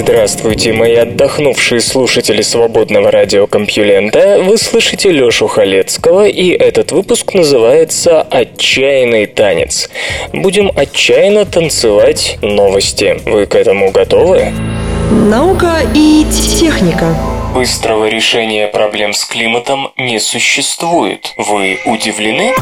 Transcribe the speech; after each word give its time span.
Здравствуйте, 0.00 0.72
мои 0.72 0.94
отдохнувшие 0.94 1.80
слушатели 1.80 2.40
свободного 2.40 3.10
радиокомпьюлента. 3.10 4.40
Вы 4.44 4.56
слышите 4.56 5.10
Лёшу 5.10 5.48
Халецкого, 5.48 6.28
и 6.28 6.50
этот 6.50 6.92
выпуск 6.92 7.34
называется 7.34 8.22
«Отчаянный 8.22 9.26
танец». 9.26 9.90
Будем 10.32 10.70
отчаянно 10.76 11.46
танцевать 11.46 12.38
новости. 12.42 13.20
Вы 13.26 13.46
к 13.46 13.56
этому 13.56 13.90
готовы? 13.90 14.52
Наука 15.10 15.80
и 15.96 16.24
техника. 16.60 17.16
Быстрого 17.52 18.08
решения 18.08 18.68
проблем 18.68 19.12
с 19.12 19.24
климатом 19.24 19.90
не 19.96 20.20
существует. 20.20 21.34
Вы 21.36 21.80
удивлены? 21.84 22.54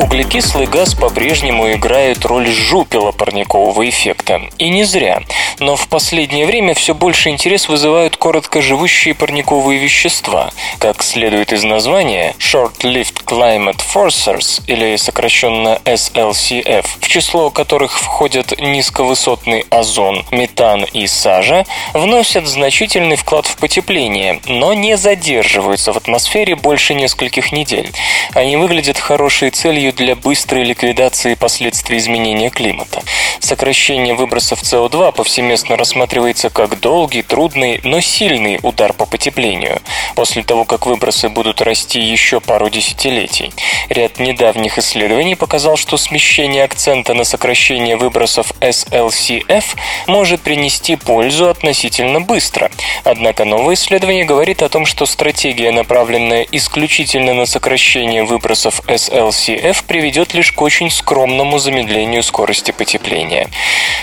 Углекислый 0.00 0.68
газ 0.68 0.94
по-прежнему 0.94 1.72
играет 1.72 2.24
роль 2.24 2.46
жупела 2.46 3.10
парникового 3.10 3.88
эффекта. 3.88 4.42
И 4.56 4.68
не 4.68 4.84
зря. 4.84 5.22
Но 5.58 5.74
в 5.74 5.88
последнее 5.88 6.46
время 6.46 6.74
все 6.74 6.94
больше 6.94 7.30
интерес 7.30 7.68
вызывают 7.68 8.16
короткоживущие 8.16 9.16
парниковые 9.16 9.80
вещества. 9.80 10.50
Как 10.78 11.02
следует 11.02 11.52
из 11.52 11.64
названия, 11.64 12.36
Short-Lived 12.38 13.24
Climate 13.26 13.80
Forcers, 13.92 14.62
или 14.68 14.94
сокращенно 14.94 15.80
SLCF, 15.84 16.86
в 17.00 17.08
число 17.08 17.50
которых 17.50 17.98
входят 17.98 18.56
низковысотный 18.60 19.66
озон, 19.68 20.24
метан 20.30 20.84
и 20.84 21.08
сажа, 21.08 21.66
вносят 21.92 22.46
значительный 22.46 23.16
вклад 23.16 23.46
в 23.46 23.56
потепление, 23.56 24.40
но 24.46 24.74
не 24.74 24.96
задерживаются 24.96 25.92
в 25.92 25.96
атмосфере 25.96 26.54
больше 26.54 26.94
нескольких 26.94 27.50
недель. 27.50 27.90
Они 28.34 28.56
выглядят 28.56 28.96
хорошей 28.96 29.50
целью 29.50 29.87
для 29.90 30.16
быстрой 30.16 30.64
ликвидации 30.64 31.34
последствий 31.34 31.98
изменения 31.98 32.50
климата. 32.50 33.02
Сокращение 33.40 34.14
выбросов 34.14 34.62
СО2 34.62 35.12
повсеместно 35.12 35.76
рассматривается 35.76 36.50
как 36.50 36.80
долгий, 36.80 37.22
трудный, 37.22 37.80
но 37.84 38.00
сильный 38.00 38.58
удар 38.62 38.92
по 38.92 39.06
потеплению, 39.06 39.80
после 40.14 40.42
того, 40.42 40.64
как 40.64 40.86
выбросы 40.86 41.28
будут 41.28 41.62
расти 41.62 42.00
еще 42.00 42.40
пару 42.40 42.68
десятилетий. 42.68 43.52
Ряд 43.88 44.18
недавних 44.18 44.78
исследований 44.78 45.34
показал, 45.34 45.76
что 45.76 45.96
смещение 45.96 46.64
акцента 46.64 47.14
на 47.14 47.24
сокращение 47.24 47.96
выбросов 47.96 48.52
SLCF 48.60 49.64
может 50.06 50.40
принести 50.40 50.96
пользу 50.96 51.48
относительно 51.48 52.20
быстро. 52.20 52.70
Однако 53.04 53.44
новое 53.44 53.74
исследование 53.74 54.24
говорит 54.24 54.62
о 54.62 54.68
том, 54.68 54.84
что 54.84 55.06
стратегия, 55.06 55.72
направленная 55.72 56.46
исключительно 56.50 57.34
на 57.34 57.46
сокращение 57.46 58.24
выбросов 58.24 58.80
SLCF, 58.86 59.77
приведет 59.84 60.34
лишь 60.34 60.52
к 60.52 60.60
очень 60.62 60.90
скромному 60.90 61.58
замедлению 61.58 62.22
скорости 62.22 62.70
потепления. 62.70 63.48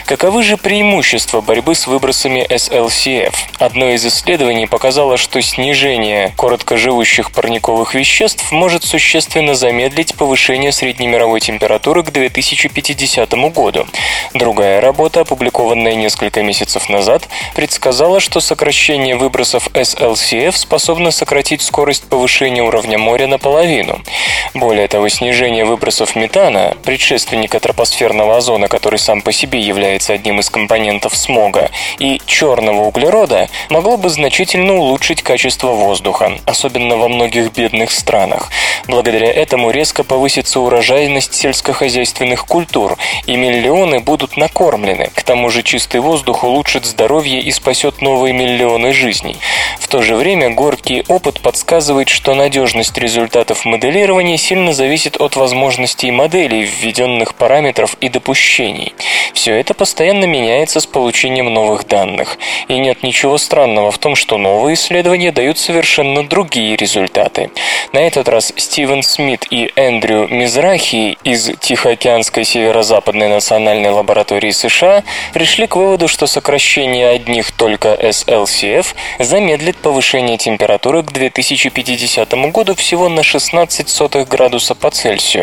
Каковы 0.05 0.43
же 0.43 0.57
преимущества 0.57 1.41
борьбы 1.41 1.75
с 1.75 1.87
выбросами 1.87 2.45
SLCF? 2.47 3.33
Одно 3.59 3.89
из 3.89 4.05
исследований 4.05 4.67
показало, 4.67 5.17
что 5.17 5.41
снижение 5.41 6.33
короткоживущих 6.37 7.31
парниковых 7.31 7.95
веществ 7.95 8.51
может 8.51 8.83
существенно 8.83 9.55
замедлить 9.55 10.15
повышение 10.15 10.71
среднемировой 10.71 11.39
температуры 11.39 12.03
к 12.03 12.11
2050 12.11 13.31
году. 13.51 13.87
Другая 14.33 14.79
работа, 14.79 15.21
опубликованная 15.21 15.95
несколько 15.95 16.43
месяцев 16.43 16.87
назад, 16.89 17.27
предсказала, 17.55 18.19
что 18.19 18.39
сокращение 18.39 19.15
выбросов 19.15 19.67
SLCF 19.73 20.55
способно 20.55 21.11
сократить 21.11 21.61
скорость 21.61 22.03
повышения 22.07 22.61
уровня 22.61 22.97
моря 22.97 23.27
наполовину. 23.27 24.01
Более 24.53 24.87
того, 24.87 25.09
снижение 25.09 25.64
выбросов 25.65 26.15
метана, 26.15 26.75
предшественника 26.83 27.59
тропосферного 27.59 28.37
озона, 28.37 28.67
который 28.67 28.99
сам 28.99 29.21
по 29.21 29.31
себе 29.31 29.59
является 29.59 30.13
одним 30.13 30.39
из 30.39 30.49
компонентов 30.49 31.15
смога, 31.15 31.69
и 31.99 32.21
черного 32.25 32.85
углерода, 32.85 33.49
могло 33.69 33.97
бы 33.97 34.09
значительно 34.09 34.75
улучшить 34.75 35.21
качество 35.21 35.71
воздуха, 35.71 36.39
особенно 36.45 36.97
во 36.97 37.07
многих 37.07 37.51
бедных 37.53 37.91
странах. 37.91 38.49
Благодаря 38.87 39.31
этому 39.31 39.71
резко 39.71 40.03
повысится 40.03 40.59
урожайность 40.59 41.33
сельскохозяйственных 41.33 42.45
культур, 42.45 42.97
и 43.25 43.35
миллионы 43.35 43.99
будут 43.99 44.37
накормлены. 44.37 45.09
К 45.13 45.23
тому 45.23 45.49
же 45.49 45.63
чистый 45.63 46.01
воздух 46.01 46.43
улучшит 46.43 46.85
здоровье 46.85 47.41
и 47.41 47.51
спасет 47.51 48.01
новые 48.01 48.33
миллионы 48.33 48.93
жизней. 48.93 49.37
В 49.79 49.87
то 49.87 50.01
же 50.01 50.15
время 50.15 50.49
горький 50.49 51.03
опыт 51.07 51.41
подсказывает, 51.41 52.09
что 52.09 52.35
надежность 52.35 52.97
результатов 52.97 53.65
моделирования 53.65 54.37
сильно 54.37 54.73
зависит 54.73 55.19
от 55.19 55.35
возможностей 55.45 56.09
моделей, 56.09 56.63
введенных 56.63 57.35
параметров 57.35 57.97
и 58.01 58.09
допущений. 58.09 58.95
Все 59.35 59.53
это 59.53 59.75
постоянно 59.75 60.25
меняется 60.25 60.79
с 60.79 60.87
получением 60.87 61.53
новых 61.53 61.87
данных. 61.87 62.39
И 62.67 62.79
нет 62.79 63.03
ничего 63.03 63.37
странного 63.37 63.91
в 63.91 63.99
том, 63.99 64.15
что 64.15 64.39
новые 64.39 64.73
исследования 64.73 65.31
дают 65.31 65.59
совершенно 65.59 66.27
другие 66.27 66.75
результаты. 66.75 67.51
На 67.93 67.99
этот 67.99 68.27
раз 68.27 68.53
Стивен 68.57 69.03
Смит 69.03 69.45
и 69.51 69.71
Эндрю 69.75 70.27
Мизрахи 70.29 71.19
из 71.23 71.51
Тихоокеанской 71.59 72.43
северо-западной 72.43 73.29
национальной 73.29 73.91
лаборатории 73.91 74.49
США 74.49 75.03
пришли 75.31 75.67
к 75.67 75.75
выводу, 75.75 76.07
что 76.07 76.25
сокращение 76.25 77.09
одних 77.09 77.51
только 77.51 77.89
SLCF 77.93 78.87
замедлит 79.19 79.77
повышение 79.77 80.39
температуры 80.39 81.03
к 81.03 81.11
2050 81.11 82.33
году 82.51 82.73
всего 82.73 83.09
на 83.09 83.21
16 83.21 83.87
сотых 83.87 84.27
градуса 84.27 84.73
по 84.73 84.89
Цельсию 84.89 85.34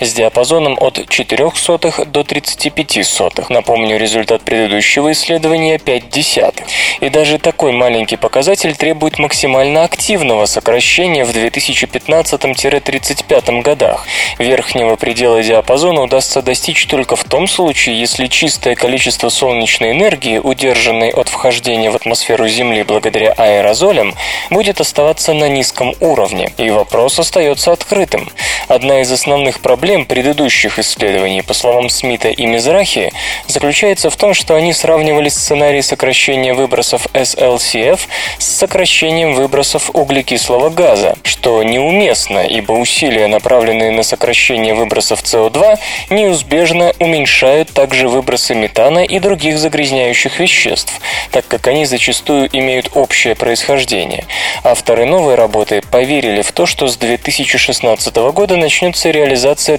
с 0.00 0.12
диапазоном 0.12 0.76
от 0.80 1.08
4 1.08 1.52
сотых 1.54 2.10
до 2.10 2.24
35 2.24 3.06
сотых. 3.06 3.50
Напомню, 3.50 3.98
результат 3.98 4.42
предыдущего 4.42 5.12
исследования 5.12 5.78
5 5.78 6.10
десятых. 6.10 6.66
И 7.00 7.08
даже 7.08 7.38
такой 7.38 7.72
маленький 7.72 8.16
показатель 8.16 8.76
требует 8.76 9.18
максимально 9.18 9.84
активного 9.84 10.46
сокращения 10.46 11.24
в 11.24 11.30
2015-35 11.30 13.62
годах. 13.62 14.06
Верхнего 14.38 14.96
предела 14.96 15.42
диапазона 15.42 16.02
удастся 16.02 16.42
достичь 16.42 16.86
только 16.86 17.16
в 17.16 17.24
том 17.24 17.46
случае, 17.46 18.00
если 18.00 18.26
чистое 18.26 18.74
количество 18.74 19.28
солнечной 19.28 19.92
энергии, 19.92 20.38
удержанной 20.38 21.10
от 21.10 21.28
вхождения 21.28 21.90
в 21.90 21.96
атмосферу 21.96 22.48
Земли 22.48 22.82
благодаря 22.82 23.32
аэрозолям, 23.32 24.14
будет 24.50 24.80
оставаться 24.80 25.32
на 25.32 25.48
низком 25.48 25.94
уровне. 26.00 26.52
И 26.58 26.70
вопрос 26.70 27.18
остается 27.18 27.72
открытым. 27.72 28.30
Одна 28.68 29.00
из 29.00 29.10
основных 29.10 29.37
проблем 29.60 30.04
предыдущих 30.06 30.78
исследований, 30.78 31.42
по 31.42 31.54
словам 31.54 31.88
Смита 31.88 32.28
и 32.28 32.46
Мизрахи, 32.46 33.12
заключается 33.46 34.10
в 34.10 34.16
том, 34.16 34.34
что 34.34 34.54
они 34.54 34.72
сравнивали 34.72 35.28
сценарий 35.28 35.82
сокращения 35.82 36.54
выбросов 36.54 37.06
SLCF 37.14 38.00
с 38.38 38.44
сокращением 38.44 39.34
выбросов 39.34 39.90
углекислого 39.94 40.70
газа, 40.70 41.16
что 41.22 41.62
неуместно, 41.62 42.40
ибо 42.40 42.72
усилия, 42.72 43.28
направленные 43.28 43.90
на 43.90 44.02
сокращение 44.02 44.74
выбросов 44.74 45.22
СО2, 45.22 45.78
неизбежно 46.10 46.92
уменьшают 46.98 47.72
также 47.72 48.08
выбросы 48.08 48.54
метана 48.54 49.04
и 49.04 49.18
других 49.18 49.58
загрязняющих 49.58 50.40
веществ, 50.40 50.92
так 51.30 51.46
как 51.46 51.66
они 51.68 51.84
зачастую 51.84 52.48
имеют 52.52 52.90
общее 52.94 53.34
происхождение. 53.34 54.24
Авторы 54.64 55.04
новой 55.04 55.34
работы 55.34 55.82
поверили 55.90 56.42
в 56.42 56.52
то, 56.52 56.66
что 56.66 56.88
с 56.88 56.96
2016 56.96 58.14
года 58.32 58.56
начнется 58.56 59.10
реализация 59.10 59.27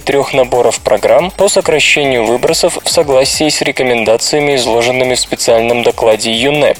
трех 0.00 0.32
наборов 0.32 0.80
программ 0.80 1.30
по 1.32 1.48
сокращению 1.48 2.24
выбросов 2.24 2.78
в 2.82 2.88
согласии 2.88 3.48
с 3.48 3.62
рекомендациями, 3.62 4.54
изложенными 4.54 5.14
в 5.14 5.20
специальном 5.20 5.82
докладе 5.82 6.30
ЮНЕП. 6.30 6.78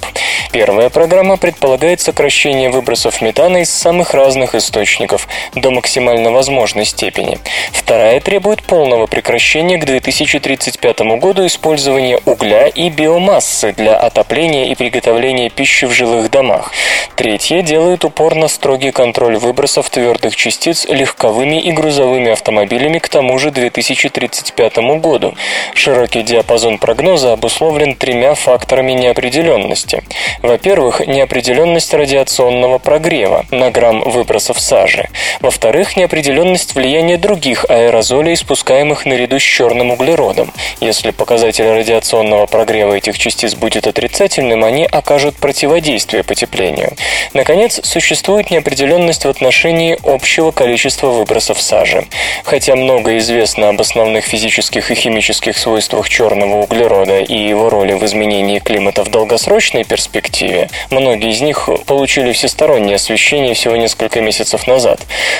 Первая 0.52 0.88
программа 0.88 1.36
предполагает 1.36 2.00
сокращение 2.00 2.70
выбросов 2.70 3.22
метана 3.22 3.62
из 3.62 3.70
самых 3.70 4.14
разных 4.14 4.54
источников 4.54 5.26
до 5.54 5.70
максимально 5.70 6.30
возможной 6.30 6.84
степени. 6.84 7.38
Вторая 7.72 8.20
требует 8.20 8.62
полного 8.62 9.06
прекращения 9.06 9.78
к 9.78 9.84
2035 9.84 11.00
году 11.20 11.46
использования 11.46 12.20
угля 12.24 12.68
и 12.68 12.88
биомассы 12.88 13.72
для 13.72 13.96
отопления 13.96 14.66
и 14.66 14.74
приготовления 14.76 15.50
пищи 15.50 15.86
в 15.86 15.92
жилых 15.92 16.30
домах. 16.30 16.72
Третья 17.16 17.62
делает 17.62 18.04
упор 18.04 18.34
на 18.34 18.48
строгий 18.48 18.92
контроль 18.92 19.36
выбросов 19.36 19.90
твердых 19.90 20.36
частиц 20.36 20.86
легковыми 20.86 21.60
и 21.60 21.72
грузовыми 21.72 22.30
автомобилями 22.30 22.59
автомобилями 22.60 22.98
к 22.98 23.08
тому 23.08 23.38
же 23.38 23.50
2035 23.50 24.76
году. 25.00 25.34
Широкий 25.74 26.22
диапазон 26.22 26.78
прогноза 26.78 27.32
обусловлен 27.32 27.94
тремя 27.94 28.34
факторами 28.34 28.92
неопределенности. 28.92 30.02
Во-первых, 30.42 31.06
неопределенность 31.06 31.94
радиационного 31.94 32.78
прогрева 32.78 33.46
на 33.50 33.70
грамм 33.70 34.02
выбросов 34.02 34.60
сажи. 34.60 35.08
Во-вторых, 35.40 35.96
неопределенность 35.96 36.74
влияния 36.74 37.16
других 37.16 37.64
аэрозолей, 37.68 38.36
спускаемых 38.36 39.06
наряду 39.06 39.38
с 39.38 39.42
черным 39.42 39.90
углеродом. 39.90 40.52
Если 40.80 41.12
показатель 41.12 41.64
радиационного 41.64 42.44
прогрева 42.44 42.94
этих 42.94 43.18
частиц 43.18 43.54
будет 43.54 43.86
отрицательным, 43.86 44.64
они 44.64 44.84
окажут 44.84 45.36
противодействие 45.36 46.24
потеплению. 46.24 46.92
Наконец, 47.32 47.80
существует 47.84 48.50
неопределенность 48.50 49.24
в 49.24 49.28
отношении 49.30 49.98
общего 50.02 50.50
количества 50.50 51.08
выбросов 51.08 51.60
сажи. 51.60 52.04
Хотя 52.50 52.74
много 52.74 53.16
известно 53.18 53.68
об 53.68 53.80
основных 53.80 54.24
физических 54.24 54.90
и 54.90 54.96
химических 54.96 55.56
свойствах 55.56 56.08
черного 56.08 56.62
углерода 56.62 57.20
и 57.20 57.38
его 57.38 57.70
роли 57.70 57.92
в 57.92 58.04
изменении 58.04 58.58
климата 58.58 59.04
в 59.04 59.08
долгосрочной 59.08 59.84
перспективе, 59.84 60.68
многие 60.90 61.30
из 61.30 61.40
них 61.40 61.68
получили 61.86 62.32
всестороннее 62.32 62.96
освещение 62.96 63.54
всего 63.54 63.76
несколько 63.76 64.20
месяцев 64.20 64.66
назад. 64.66 64.98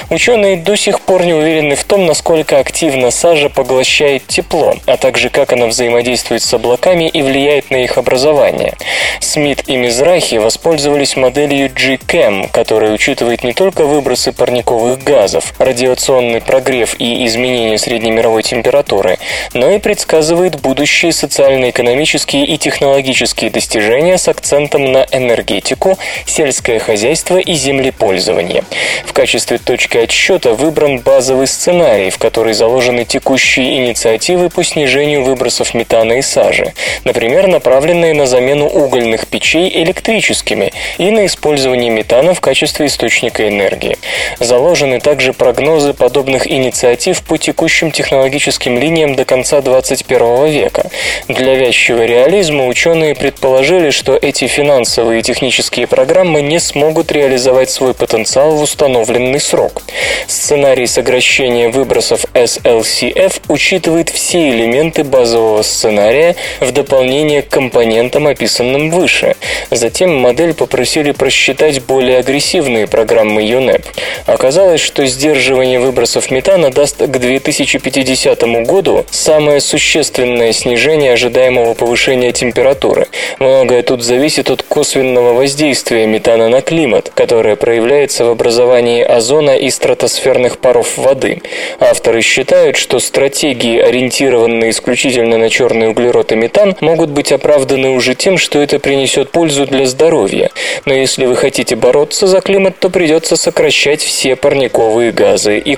Ученые 0.08 0.56
до 0.56 0.76
сих 0.76 1.00
пор 1.00 1.24
не 1.24 1.34
уверены 1.34 1.74
в 1.74 1.82
том, 1.82 2.06
насколько 2.06 2.60
активно 2.60 3.10
сажа 3.10 3.48
поглощает 3.48 4.28
тепло, 4.28 4.76
а 4.86 4.96
также 4.96 5.30
как 5.30 5.52
она 5.52 5.66
взаимодействует 5.66 6.42
с 6.42 6.54
облаками 6.54 7.08
и 7.08 7.22
влияет 7.22 7.72
на 7.72 7.82
их 7.82 7.98
образование. 7.98 8.74
Смит 9.18 9.64
и 9.68 9.76
Мизрахи 9.76 10.36
воспользовались 10.36 11.16
моделью 11.16 11.70
G-CHEM, 11.74 12.50
которая 12.52 12.92
учитывает 12.92 13.42
не 13.42 13.52
только 13.52 13.84
выбросы 13.84 14.30
парниковых 14.30 15.02
газов, 15.02 15.54
радиационный 15.58 16.40
прогрев 16.40 16.99
и 17.00 17.26
изменение 17.26 17.78
среднемировой 17.78 18.42
температуры, 18.42 19.18
но 19.54 19.70
и 19.70 19.78
предсказывает 19.78 20.60
будущие 20.60 21.12
социально-экономические 21.12 22.44
и 22.44 22.58
технологические 22.58 23.50
достижения 23.50 24.18
с 24.18 24.28
акцентом 24.28 24.92
на 24.92 25.06
энергетику, 25.10 25.98
сельское 26.26 26.78
хозяйство 26.78 27.38
и 27.38 27.54
землепользование. 27.54 28.64
В 29.06 29.12
качестве 29.12 29.58
точки 29.58 29.96
отсчета 29.96 30.52
выбран 30.52 30.98
базовый 31.00 31.46
сценарий, 31.46 32.10
в 32.10 32.18
который 32.18 32.52
заложены 32.52 33.04
текущие 33.04 33.78
инициативы 33.78 34.50
по 34.50 34.62
снижению 34.62 35.24
выбросов 35.24 35.72
метана 35.74 36.14
и 36.14 36.22
сажи, 36.22 36.74
например, 37.04 37.46
направленные 37.46 38.12
на 38.12 38.26
замену 38.26 38.66
угольных 38.66 39.26
печей 39.26 39.70
электрическими 39.82 40.72
и 40.98 41.10
на 41.10 41.24
использование 41.24 41.90
метана 41.90 42.34
в 42.34 42.40
качестве 42.40 42.86
источника 42.86 43.48
энергии. 43.48 43.96
Заложены 44.38 45.00
также 45.00 45.32
прогнозы 45.32 45.94
подобных 45.94 46.46
инициатив 46.50 46.89
по 47.20 47.38
текущим 47.38 47.90
технологическим 47.92 48.78
линиям 48.78 49.14
до 49.14 49.24
конца 49.24 49.60
21 49.60 50.46
века. 50.46 50.90
Для 51.28 51.54
вязчего 51.54 52.02
реализма 52.02 52.66
ученые 52.66 53.14
предположили, 53.14 53.90
что 53.90 54.18
эти 54.20 54.46
финансовые 54.46 55.20
и 55.20 55.22
технические 55.22 55.86
программы 55.86 56.42
не 56.42 56.58
смогут 56.58 57.12
реализовать 57.12 57.70
свой 57.70 57.94
потенциал 57.94 58.56
в 58.56 58.62
установленный 58.62 59.40
срок. 59.40 59.82
Сценарий 60.26 60.86
сокращения 60.86 61.68
выбросов 61.68 62.24
SLCF 62.34 63.40
учитывает 63.48 64.08
все 64.08 64.50
элементы 64.50 65.04
базового 65.04 65.62
сценария 65.62 66.34
в 66.60 66.72
дополнение 66.72 67.42
к 67.42 67.48
компонентам, 67.48 68.26
описанным 68.26 68.90
выше. 68.90 69.36
Затем 69.70 70.16
модель 70.16 70.54
попросили 70.54 71.12
просчитать 71.12 71.82
более 71.82 72.18
агрессивные 72.18 72.86
программы 72.86 73.42
UNEP. 73.42 73.84
Оказалось, 74.26 74.80
что 74.80 75.06
сдерживание 75.06 75.78
выбросов 75.78 76.30
метана 76.30 76.69
даст 76.70 76.98
к 76.98 77.18
2050 77.18 78.42
году 78.66 79.04
самое 79.10 79.60
существенное 79.60 80.52
снижение 80.52 81.12
ожидаемого 81.12 81.74
повышения 81.74 82.32
температуры. 82.32 83.08
Многое 83.38 83.82
тут 83.82 84.02
зависит 84.02 84.50
от 84.50 84.62
косвенного 84.62 85.34
воздействия 85.34 86.06
метана 86.06 86.48
на 86.48 86.60
климат, 86.60 87.10
которое 87.14 87.56
проявляется 87.56 88.24
в 88.24 88.30
образовании 88.30 89.02
озона 89.02 89.56
и 89.56 89.70
стратосферных 89.70 90.58
паров 90.58 90.96
воды. 90.96 91.42
Авторы 91.78 92.22
считают, 92.22 92.76
что 92.76 92.98
стратегии, 92.98 93.78
ориентированные 93.78 94.70
исключительно 94.70 95.38
на 95.38 95.50
черный 95.50 95.88
углерод 95.88 96.32
и 96.32 96.36
метан, 96.36 96.76
могут 96.80 97.10
быть 97.10 97.32
оправданы 97.32 97.90
уже 97.90 98.14
тем, 98.14 98.38
что 98.38 98.60
это 98.60 98.78
принесет 98.78 99.30
пользу 99.30 99.66
для 99.66 99.86
здоровья. 99.86 100.50
Но 100.84 100.94
если 100.94 101.26
вы 101.26 101.36
хотите 101.36 101.76
бороться 101.76 102.26
за 102.26 102.40
климат, 102.40 102.78
то 102.78 102.90
придется 102.90 103.36
сокращать 103.36 104.02
все 104.02 104.36
парниковые 104.36 105.12
газы, 105.12 105.58
и 105.58 105.76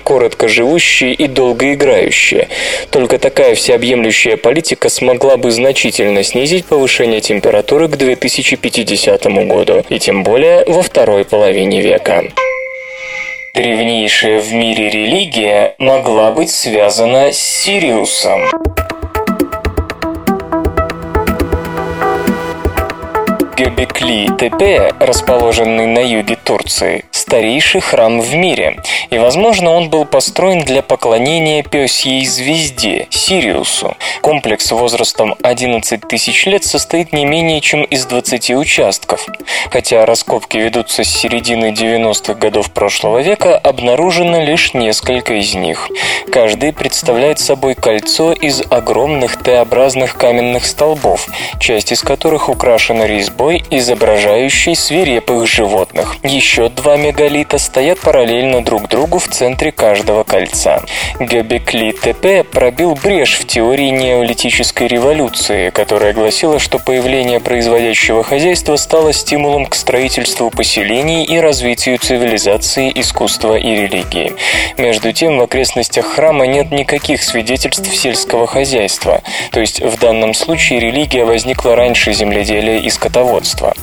короткоживущие, 0.83 1.15
и 1.15 1.27
долгоиграющие. 1.27 2.49
Только 2.91 3.19
такая 3.19 3.55
всеобъемлющая 3.55 4.37
политика 4.37 4.89
смогла 4.89 5.37
бы 5.37 5.51
значительно 5.51 6.23
снизить 6.23 6.67
повышение 6.67 7.21
температуры 7.21 7.89
к 7.89 7.97
2050 7.97 9.25
году, 9.47 9.85
и 9.89 9.99
тем 9.99 10.23
более 10.23 10.65
во 10.67 10.83
второй 10.83 11.25
половине 11.25 11.81
века. 11.81 12.25
Древнейшая 13.55 14.41
в 14.41 14.53
мире 14.53 14.89
религия 14.89 15.75
могла 15.79 16.33
быть 16.33 16.51
связана 16.51 17.33
с 17.33 17.39
Сириусом. 17.39 18.43
Tepe, 23.87 24.95
расположенный 24.99 25.87
на 25.87 25.99
юге 25.99 26.37
Турции, 26.37 27.05
старейший 27.11 27.81
храм 27.81 28.21
в 28.21 28.35
мире, 28.35 28.81
и, 29.11 29.19
возможно, 29.19 29.71
он 29.71 29.91
был 29.91 30.05
построен 30.05 30.65
для 30.65 30.83
поклонения 30.83 31.63
пёсьей 31.63 32.25
звезде, 32.25 33.09
Сириусу. 33.11 33.97
Комплекс 34.21 34.71
возрастом 34.73 35.35
11 35.43 36.07
тысяч 36.09 36.47
лет 36.47 36.65
состоит 36.65 37.13
не 37.13 37.25
менее 37.25 37.61
чем 37.61 37.85
из 37.85 38.07
20 38.07 38.51
участков. 38.51 39.27
Хотя 39.71 40.07
раскопки 40.07 40.59
ведутся 40.59 41.05
с 41.05 41.09
середины 41.09 41.73
90-х 41.73 42.35
годов 42.35 42.71
прошлого 42.71 43.21
века, 43.21 43.57
обнаружено 43.57 44.43
лишь 44.43 44.75
несколько 44.75 45.35
из 45.35 45.55
них. 45.55 45.89
Каждый 46.31 46.73
представляет 46.73 47.39
собой 47.39 47.75
кольцо 47.75 48.33
из 48.33 48.63
огромных 48.71 49.43
Т-образных 49.43 50.17
каменных 50.17 50.67
столбов, 50.67 51.29
часть 51.59 51.93
из 51.93 52.03
которых 52.03 52.49
украшена 52.49 53.07
резьбой 53.07 53.65
изображающий 53.79 54.77
свирепых 54.77 55.47
животных. 55.47 56.17
Еще 56.23 56.69
два 56.69 56.97
мегалита 56.97 57.57
стоят 57.59 57.99
параллельно 58.01 58.63
друг 58.63 58.89
другу 58.89 59.19
в 59.19 59.29
центре 59.29 59.73
каждого 59.73 60.25
кольца. 60.25 60.83
Гебекли 61.19 61.93
ТП 61.93 62.47
пробил 62.51 62.95
брешь 62.95 63.39
в 63.39 63.47
теории 63.47 63.89
неолитической 63.89 64.89
революции, 64.89 65.71
которая 65.71 66.13
гласила, 66.13 66.59
что 66.59 66.79
появление 66.79 67.41
производящего 67.41 68.23
хозяйства 68.23 68.77
стало 68.77 69.15
стимулом 69.15 69.65
к 69.65 69.75
строительству 69.75 70.51
поселений 70.51 71.25
и 71.25 71.39
развитию 71.39 71.99
цивилизации, 71.99 72.93
искусства 72.95 73.57
и 73.57 73.75
религии. 73.75 74.35
Между 74.77 75.13
тем, 75.13 75.39
в 75.39 75.43
окрестностях 75.43 76.05
храма 76.05 76.47
нет 76.47 76.73
никаких 76.73 77.23
свидетельств 77.23 77.95
сельского 77.95 78.47
хозяйства, 78.47 79.23
то 79.51 79.61
есть 79.61 79.81
в 79.81 79.99
данном 79.99 80.35
случае 80.35 80.81
религия 80.81 81.25
возникла 81.25 81.75
раньше 81.75 82.13
земледелия 82.13 82.79
и 82.79 82.91
скотоводства 82.91 83.62
скотоводства. 83.63 83.75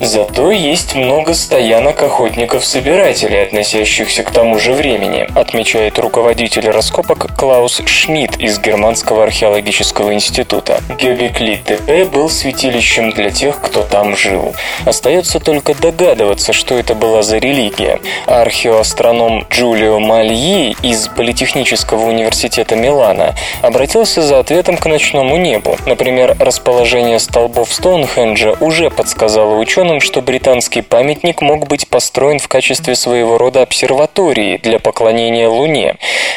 Зато 0.00 0.50
есть 0.50 0.94
много 0.94 1.34
стоянок 1.34 2.02
охотников-собирателей, 2.02 3.42
относящихся 3.42 4.22
к 4.22 4.30
тому 4.30 4.58
же 4.58 4.72
времени, 4.72 5.26
отмечает 5.34 5.98
руководитель 5.98 6.68
раскопок 6.68 7.34
Клаус 7.36 7.82
Шмидт 7.86 8.38
из 8.38 8.58
Германского 8.58 9.24
археологического 9.24 10.14
института. 10.14 10.80
Гёбекли 10.98 11.56
ТП 11.56 12.10
был 12.12 12.30
святилищем 12.30 13.10
для 13.10 13.30
тех, 13.30 13.60
кто 13.60 13.82
там 13.82 14.16
жил. 14.16 14.54
Остается 14.84 15.40
только 15.40 15.74
догадываться, 15.74 16.52
что 16.52 16.76
это 16.78 16.94
была 16.94 17.22
за 17.22 17.38
религия. 17.38 18.00
Археоастроном 18.26 19.46
Джулио 19.50 19.98
Мальи 19.98 20.76
из 20.82 21.08
Политехнического 21.08 22.06
университета 22.06 22.76
Милана 22.76 23.34
обратился 23.62 24.22
за 24.22 24.38
ответом 24.38 24.76
к 24.76 24.86
ночному 24.86 25.36
небу. 25.36 25.76
Например, 25.86 26.36
расположение 26.38 27.18
столбов 27.18 27.72
Стоунхенджа 27.72 28.54
уже 28.60 28.90
подсказывает 28.90 29.17
сказала 29.18 29.56
ученым, 29.56 30.00
что 30.00 30.22
британский 30.22 30.80
памятник 30.80 31.42
мог 31.42 31.66
быть 31.66 31.88
построен 31.88 32.38
в 32.38 32.46
качестве 32.46 32.94
своего 32.94 33.36
рода 33.36 33.62
обсерватории 33.62 34.58
для 34.58 34.78
поклонения 34.78 35.48
Луне. 35.48 35.96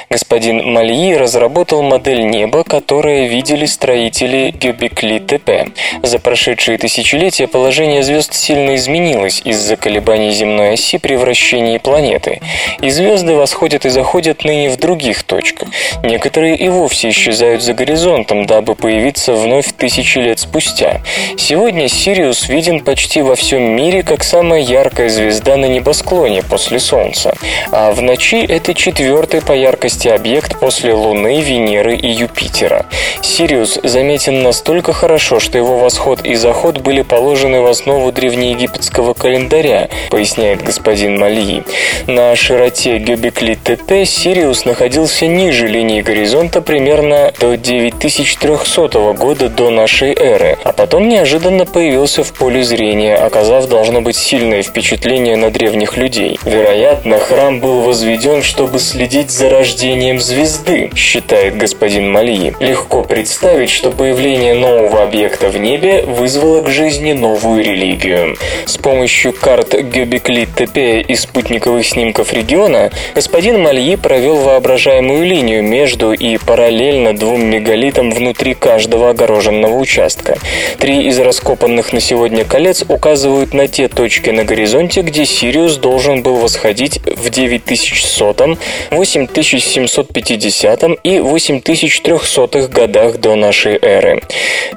Господин 0.09 0.73
Мальи 0.73 1.13
разработал 1.13 1.83
модель 1.83 2.27
неба, 2.27 2.63
которую 2.63 3.29
видели 3.29 3.67
строители 3.67 4.51
Гюбекли-ТП. 4.59 5.71
За 6.01 6.17
прошедшие 6.17 6.79
тысячелетия 6.79 7.47
положение 7.47 8.01
звезд 8.01 8.33
сильно 8.33 8.75
изменилось 8.75 9.43
из-за 9.45 9.75
колебаний 9.75 10.31
земной 10.31 10.73
оси 10.73 10.97
при 10.97 11.17
вращении 11.17 11.77
планеты. 11.77 12.41
И 12.81 12.89
звезды 12.89 13.35
восходят 13.35 13.85
и 13.85 13.89
заходят 13.89 14.43
ныне 14.43 14.71
в 14.71 14.77
других 14.77 15.21
точках. 15.21 15.69
Некоторые 16.03 16.55
и 16.55 16.67
вовсе 16.67 17.11
исчезают 17.11 17.61
за 17.61 17.75
горизонтом, 17.75 18.47
дабы 18.47 18.73
появиться 18.73 19.33
вновь 19.33 19.71
тысячи 19.77 20.17
лет 20.17 20.39
спустя. 20.39 21.01
Сегодня 21.37 21.87
Сириус 21.87 22.49
виден 22.49 22.70
почти 22.79 23.21
во 23.21 23.35
всем 23.35 23.61
мире 23.75 24.01
как 24.03 24.23
самая 24.23 24.61
яркая 24.61 25.09
звезда 25.09 25.57
на 25.57 25.65
небосклоне 25.65 26.41
после 26.41 26.79
Солнца. 26.79 27.35
А 27.71 27.91
в 27.91 28.01
ночи 28.01 28.45
это 28.45 28.73
четвертый 28.73 29.41
по 29.41 29.51
яркости 29.51 30.07
объект 30.07 30.59
после 30.59 30.93
Луны, 30.93 31.41
Венеры 31.41 31.95
и 31.95 32.07
Юпитера. 32.07 32.85
Сириус 33.21 33.79
заметен 33.83 34.41
настолько 34.43 34.93
хорошо, 34.93 35.39
что 35.39 35.57
его 35.57 35.79
восход 35.79 36.25
и 36.25 36.35
заход 36.35 36.79
были 36.79 37.01
положены 37.01 37.61
в 37.61 37.67
основу 37.67 38.11
древнеегипетского 38.11 39.13
календаря, 39.13 39.89
поясняет 40.09 40.63
господин 40.63 41.19
Мальи. 41.19 41.63
На 42.07 42.35
широте 42.35 42.97
Гёбекли 42.97 43.55
ТТ 43.55 44.07
Сириус 44.07 44.65
находился 44.65 45.27
ниже 45.27 45.67
линии 45.67 46.01
горизонта 46.01 46.61
примерно 46.61 47.33
до 47.39 47.57
9300 47.57 49.13
года 49.13 49.49
до 49.49 49.69
нашей 49.69 50.13
эры, 50.13 50.57
а 50.63 50.71
потом 50.71 51.09
неожиданно 51.09 51.65
появился 51.65 52.23
в 52.23 52.33
поле 52.33 52.60
зрения, 52.63 53.15
оказав, 53.15 53.67
должно 53.67 54.01
быть, 54.01 54.15
сильное 54.15 54.63
впечатление 54.63 55.35
на 55.37 55.49
древних 55.51 55.97
людей. 55.97 56.39
Вероятно, 56.45 57.19
храм 57.19 57.59
был 57.59 57.81
возведен, 57.81 58.41
чтобы 58.43 58.79
следить 58.79 59.31
за 59.31 59.49
рождением 59.49 60.19
звезды, 60.19 60.89
считает 60.95 61.57
господин 61.57 62.11
Мальи. 62.11 62.53
Легко 62.59 63.03
представить, 63.03 63.69
что 63.69 63.91
появление 63.91 64.53
нового 64.53 65.03
объекта 65.03 65.49
в 65.49 65.57
небе 65.57 66.03
вызвало 66.03 66.61
к 66.61 66.69
жизни 66.69 67.13
новую 67.13 67.63
религию. 67.63 68.37
С 68.65 68.77
помощью 68.77 69.33
карт 69.33 69.73
Гёбекли 69.73 70.45
ТП 70.45 71.07
и 71.07 71.15
спутниковых 71.15 71.85
снимков 71.85 72.33
региона 72.33 72.91
господин 73.15 73.61
Мальи 73.61 73.95
провел 73.95 74.37
воображаемую 74.37 75.25
линию 75.25 75.63
между 75.63 76.13
и 76.13 76.37
параллельно 76.37 77.15
двум 77.15 77.45
мегалитам 77.45 78.11
внутри 78.11 78.53
каждого 78.53 79.09
огороженного 79.09 79.75
участка. 79.75 80.37
Три 80.77 81.07
из 81.07 81.19
раскопанных 81.19 81.93
на 81.93 81.99
сегодня 81.99 82.45
колец 82.51 82.83
указывают 82.85 83.53
на 83.53 83.69
те 83.69 83.87
точки 83.87 84.29
на 84.29 84.43
горизонте, 84.43 85.03
где 85.03 85.25
Сириус 85.25 85.77
должен 85.77 86.21
был 86.21 86.35
восходить 86.35 86.99
в 87.05 87.29
9100, 87.29 88.57
8750 88.91 90.83
и 91.01 91.19
8300 91.19 92.67
годах 92.67 93.19
до 93.19 93.35
нашей 93.35 93.79
эры. 93.81 94.21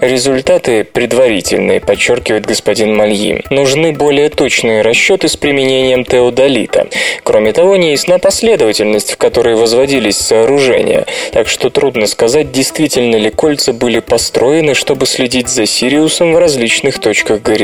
Результаты 0.01 0.85
предварительные, 0.85 1.81
подчеркивает 1.81 2.47
господин 2.47 2.95
Мальи. 2.95 3.43
Нужны 3.51 3.91
более 3.93 4.29
точные 4.29 4.83
расчеты 4.83 5.27
с 5.27 5.37
применением 5.37 6.05
теодолита. 6.05 6.87
Кроме 7.25 7.53
того, 7.53 7.75
не 7.75 7.91
ясна 7.91 8.21
последовательность, 8.21 9.11
в 9.11 9.17
которой 9.17 9.57
возводились 9.57 10.19
сооружения, 10.19 11.07
так 11.33 11.49
что 11.49 11.71
трудно 11.71 12.07
сказать, 12.07 12.53
действительно 12.53 13.17
ли 13.17 13.31
кольца 13.31 13.73
были 13.73 13.99
построены, 13.99 14.75
чтобы 14.75 15.07
следить 15.07 15.49
за 15.49 15.67
Сириусом 15.67 16.35
в 16.35 16.39
различных 16.39 17.01
точках 17.01 17.43
горизонта. 17.43 17.64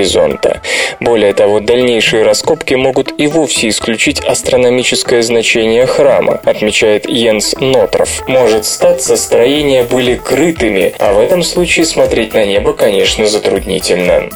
Более 1.01 1.33
того, 1.33 1.61
дальнейшие 1.61 2.25
раскопки 2.25 2.75
могут 2.75 3.19
и 3.19 3.27
вовсе 3.27 3.69
исключить 3.69 4.21
астрономическое 4.21 5.23
значение 5.23 5.87
храма, 5.87 6.41
отмечает 6.45 7.09
Йенс 7.09 7.55
Нотров. 7.59 8.29
Может 8.29 8.65
статься, 8.65 9.17
строения 9.17 9.85
были 9.85 10.17
крытыми, 10.17 10.93
а 10.99 11.13
в 11.13 11.21
этом 11.21 11.43
случае 11.43 11.87
смотреть 11.87 12.35
на 12.35 12.45
небо, 12.45 12.73
конечно, 12.73 13.27
затруднительно. 13.27 14.29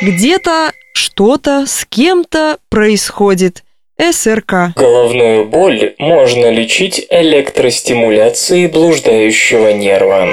Где-то 0.00 0.72
что-то 0.92 1.64
с 1.66 1.86
кем-то 1.88 2.58
происходит. 2.68 3.62
СРК. 3.98 4.76
Головную 4.76 5.46
боль 5.46 5.94
можно 5.98 6.50
лечить 6.50 7.06
электростимуляцией 7.08 8.66
блуждающего 8.66 9.72
нерва. 9.72 10.28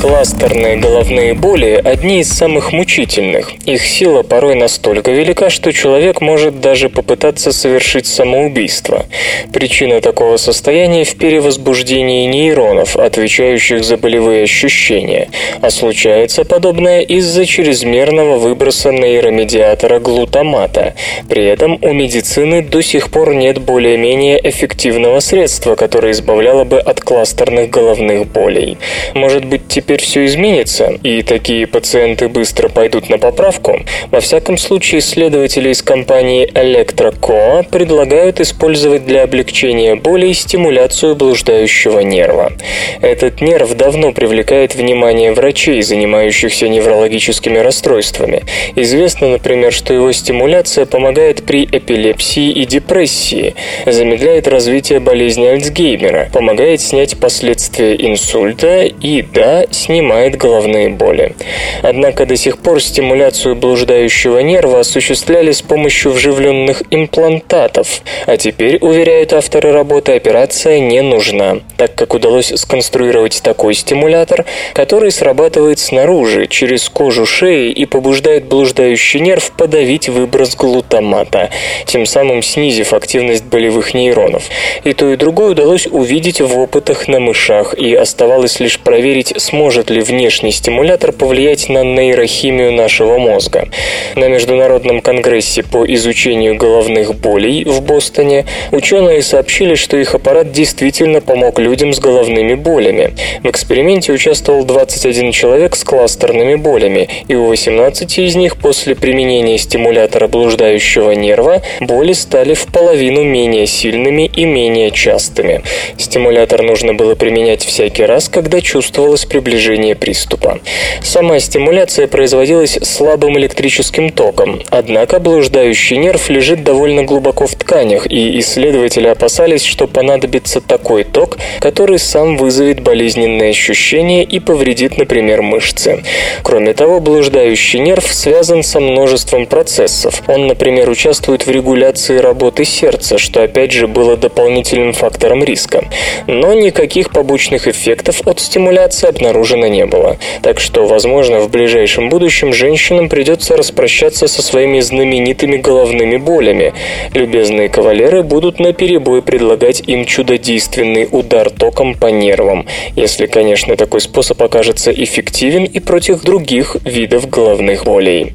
Кластерные 0.00 0.78
головные 0.78 1.34
боли– 1.34 1.78
одни 1.84 2.20
из 2.20 2.30
самых 2.30 2.72
мучительных. 2.72 3.52
Их 3.66 3.84
сила 3.84 4.22
порой 4.22 4.54
настолько 4.54 5.10
велика, 5.10 5.50
что 5.50 5.74
человек 5.74 6.22
может 6.22 6.58
даже 6.62 6.88
попытаться 6.88 7.52
совершить 7.52 8.06
самоубийство. 8.06 9.04
Причина 9.52 10.00
такого 10.00 10.38
состояния 10.38 11.04
в 11.04 11.14
перевозбуждении 11.16 12.26
нейронов, 12.28 12.96
отвечающих 12.96 13.84
за 13.84 13.98
болевые 13.98 14.44
ощущения. 14.44 15.28
А 15.60 15.68
случается 15.68 16.46
подобное 16.46 17.02
из-за 17.02 17.44
чрезмерного 17.44 18.38
выброса 18.38 18.92
нейромедиатора 18.92 19.98
глутамата. 19.98 20.94
При 21.28 21.44
этом 21.44 21.78
у 21.82 21.92
медицины 21.92 22.62
до 22.62 22.82
сих 22.82 23.10
пор 23.10 23.34
нет 23.34 23.58
более-менее 23.58 24.40
эффективного 24.48 25.20
средства, 25.20 25.74
которое 25.74 26.12
избавляло 26.12 26.64
бы 26.64 26.78
от 26.78 27.02
кластерных 27.02 27.68
головных 27.68 28.26
болей. 28.28 28.78
Может 29.12 29.44
быть, 29.44 29.68
теперь 29.68 29.89
теперь 29.90 30.02
все 30.02 30.24
изменится, 30.26 30.92
и 31.02 31.22
такие 31.22 31.66
пациенты 31.66 32.28
быстро 32.28 32.68
пойдут 32.68 33.08
на 33.08 33.18
поправку, 33.18 33.80
во 34.12 34.20
всяком 34.20 34.56
случае 34.56 35.00
исследователи 35.00 35.70
из 35.70 35.82
компании 35.82 36.48
ElectroCo 36.48 37.68
предлагают 37.68 38.38
использовать 38.38 39.04
для 39.04 39.24
облегчения 39.24 39.96
боли 39.96 40.32
стимуляцию 40.32 41.16
блуждающего 41.16 42.00
нерва. 42.00 42.52
Этот 43.00 43.40
нерв 43.40 43.74
давно 43.74 44.12
привлекает 44.12 44.76
внимание 44.76 45.32
врачей, 45.32 45.82
занимающихся 45.82 46.68
неврологическими 46.68 47.58
расстройствами. 47.58 48.44
Известно, 48.76 49.26
например, 49.26 49.72
что 49.72 49.92
его 49.92 50.12
стимуляция 50.12 50.86
помогает 50.86 51.42
при 51.42 51.64
эпилепсии 51.64 52.52
и 52.52 52.64
депрессии, 52.64 53.56
замедляет 53.86 54.46
развитие 54.46 55.00
болезни 55.00 55.46
Альцгеймера, 55.46 56.28
помогает 56.32 56.80
снять 56.80 57.18
последствия 57.18 57.96
инсульта 57.96 58.84
и, 58.84 59.22
да, 59.22 59.64
снимает 59.80 60.36
головные 60.36 60.88
боли. 60.88 61.34
Однако 61.82 62.26
до 62.26 62.36
сих 62.36 62.58
пор 62.58 62.82
стимуляцию 62.82 63.56
блуждающего 63.56 64.38
нерва 64.40 64.80
осуществляли 64.80 65.52
с 65.52 65.62
помощью 65.62 66.12
вживленных 66.12 66.82
имплантатов, 66.90 68.02
а 68.26 68.36
теперь, 68.36 68.78
уверяют 68.80 69.32
авторы 69.32 69.72
работы, 69.72 70.12
операция 70.12 70.78
не 70.78 71.02
нужна, 71.02 71.60
так 71.76 71.94
как 71.94 72.14
удалось 72.14 72.52
сконструировать 72.54 73.40
такой 73.42 73.74
стимулятор, 73.74 74.44
который 74.74 75.10
срабатывает 75.10 75.78
снаружи, 75.78 76.46
через 76.46 76.88
кожу 76.88 77.26
шеи 77.26 77.70
и 77.70 77.86
побуждает 77.86 78.44
блуждающий 78.44 79.20
нерв 79.20 79.52
подавить 79.52 80.08
выброс 80.08 80.54
глутамата, 80.54 81.50
тем 81.86 82.06
самым 82.06 82.42
снизив 82.42 82.92
активность 82.92 83.44
болевых 83.44 83.94
нейронов. 83.94 84.44
И 84.84 84.92
то 84.92 85.10
и 85.12 85.16
другое 85.16 85.50
удалось 85.50 85.86
увидеть 85.86 86.40
в 86.40 86.58
опытах 86.58 87.08
на 87.08 87.20
мышах, 87.20 87.74
и 87.74 87.94
оставалось 87.94 88.60
лишь 88.60 88.78
проверить, 88.78 89.34
сможет 89.36 89.69
может 89.70 89.88
ли 89.88 90.00
внешний 90.00 90.50
стимулятор 90.50 91.12
повлиять 91.12 91.68
на 91.68 91.84
нейрохимию 91.84 92.72
нашего 92.72 93.18
мозга. 93.18 93.68
На 94.16 94.26
Международном 94.26 95.00
конгрессе 95.00 95.62
по 95.62 95.84
изучению 95.94 96.56
головных 96.56 97.14
болей 97.14 97.64
в 97.64 97.80
Бостоне 97.80 98.46
ученые 98.72 99.22
сообщили, 99.22 99.76
что 99.76 99.96
их 99.96 100.16
аппарат 100.16 100.50
действительно 100.50 101.20
помог 101.20 101.60
людям 101.60 101.92
с 101.92 102.00
головными 102.00 102.54
болями. 102.54 103.12
В 103.44 103.48
эксперименте 103.48 104.12
участвовал 104.12 104.64
21 104.64 105.30
человек 105.30 105.76
с 105.76 105.84
кластерными 105.84 106.56
болями, 106.56 107.08
и 107.28 107.36
у 107.36 107.44
18 107.44 108.18
из 108.18 108.34
них 108.34 108.56
после 108.56 108.96
применения 108.96 109.56
стимулятора 109.56 110.26
блуждающего 110.26 111.12
нерва 111.12 111.62
боли 111.78 112.12
стали 112.12 112.54
в 112.54 112.66
половину 112.66 113.22
менее 113.22 113.68
сильными 113.68 114.28
и 114.34 114.46
менее 114.46 114.90
частыми. 114.90 115.62
Стимулятор 115.96 116.64
нужно 116.64 116.92
было 116.92 117.14
применять 117.14 117.64
всякий 117.64 118.02
раз, 118.02 118.28
когда 118.28 118.60
чувствовалось 118.60 119.26
приближение 119.26 119.59
приближение 119.60 119.94
приступа. 119.94 120.58
Сама 121.02 121.38
стимуляция 121.38 122.06
производилась 122.06 122.78
слабым 122.82 123.38
электрическим 123.38 124.10
током, 124.10 124.62
однако 124.70 125.20
блуждающий 125.20 125.98
нерв 125.98 126.30
лежит 126.30 126.64
довольно 126.64 127.02
глубоко 127.02 127.46
в 127.46 127.54
тканях, 127.54 128.10
и 128.10 128.38
исследователи 128.38 129.06
опасались, 129.06 129.64
что 129.64 129.86
понадобится 129.86 130.60
такой 130.60 131.04
ток, 131.04 131.36
который 131.60 131.98
сам 131.98 132.38
вызовет 132.38 132.80
болезненные 132.80 133.50
ощущения 133.50 134.24
и 134.24 134.40
повредит, 134.40 134.96
например, 134.96 135.42
мышцы. 135.42 136.02
Кроме 136.42 136.72
того, 136.72 137.00
блуждающий 137.00 137.80
нерв 137.80 138.06
связан 138.06 138.62
со 138.62 138.80
множеством 138.80 139.46
процессов. 139.46 140.22
Он, 140.26 140.46
например, 140.46 140.88
участвует 140.88 141.46
в 141.46 141.50
регуляции 141.50 142.16
работы 142.16 142.64
сердца, 142.64 143.18
что 143.18 143.42
опять 143.42 143.72
же 143.72 143.86
было 143.86 144.16
дополнительным 144.16 144.94
фактором 144.94 145.44
риска. 145.44 145.84
Но 146.26 146.54
никаких 146.54 147.10
побочных 147.10 147.68
эффектов 147.68 148.22
от 148.26 148.40
стимуляции 148.40 149.08
обнаружено 149.08 149.49
обнаружено 149.50 149.66
не 149.66 149.86
было. 149.86 150.16
Так 150.42 150.60
что, 150.60 150.86
возможно, 150.86 151.40
в 151.40 151.50
ближайшем 151.50 152.08
будущем 152.08 152.52
женщинам 152.52 153.08
придется 153.08 153.56
распрощаться 153.56 154.26
со 154.26 154.42
своими 154.42 154.80
знаменитыми 154.80 155.56
головными 155.56 156.16
болями. 156.16 156.72
Любезные 157.14 157.68
кавалеры 157.68 158.22
будут 158.22 158.60
на 158.60 158.72
перебой 158.72 159.22
предлагать 159.22 159.82
им 159.86 160.04
чудодейственный 160.04 161.08
удар 161.10 161.50
током 161.50 161.94
по 161.94 162.06
нервам, 162.06 162.66
если, 162.96 163.26
конечно, 163.26 163.76
такой 163.76 164.00
способ 164.00 164.42
окажется 164.42 164.92
эффективен 164.92 165.64
и 165.64 165.80
против 165.80 166.22
других 166.22 166.76
видов 166.84 167.28
головных 167.28 167.84
болей. 167.84 168.32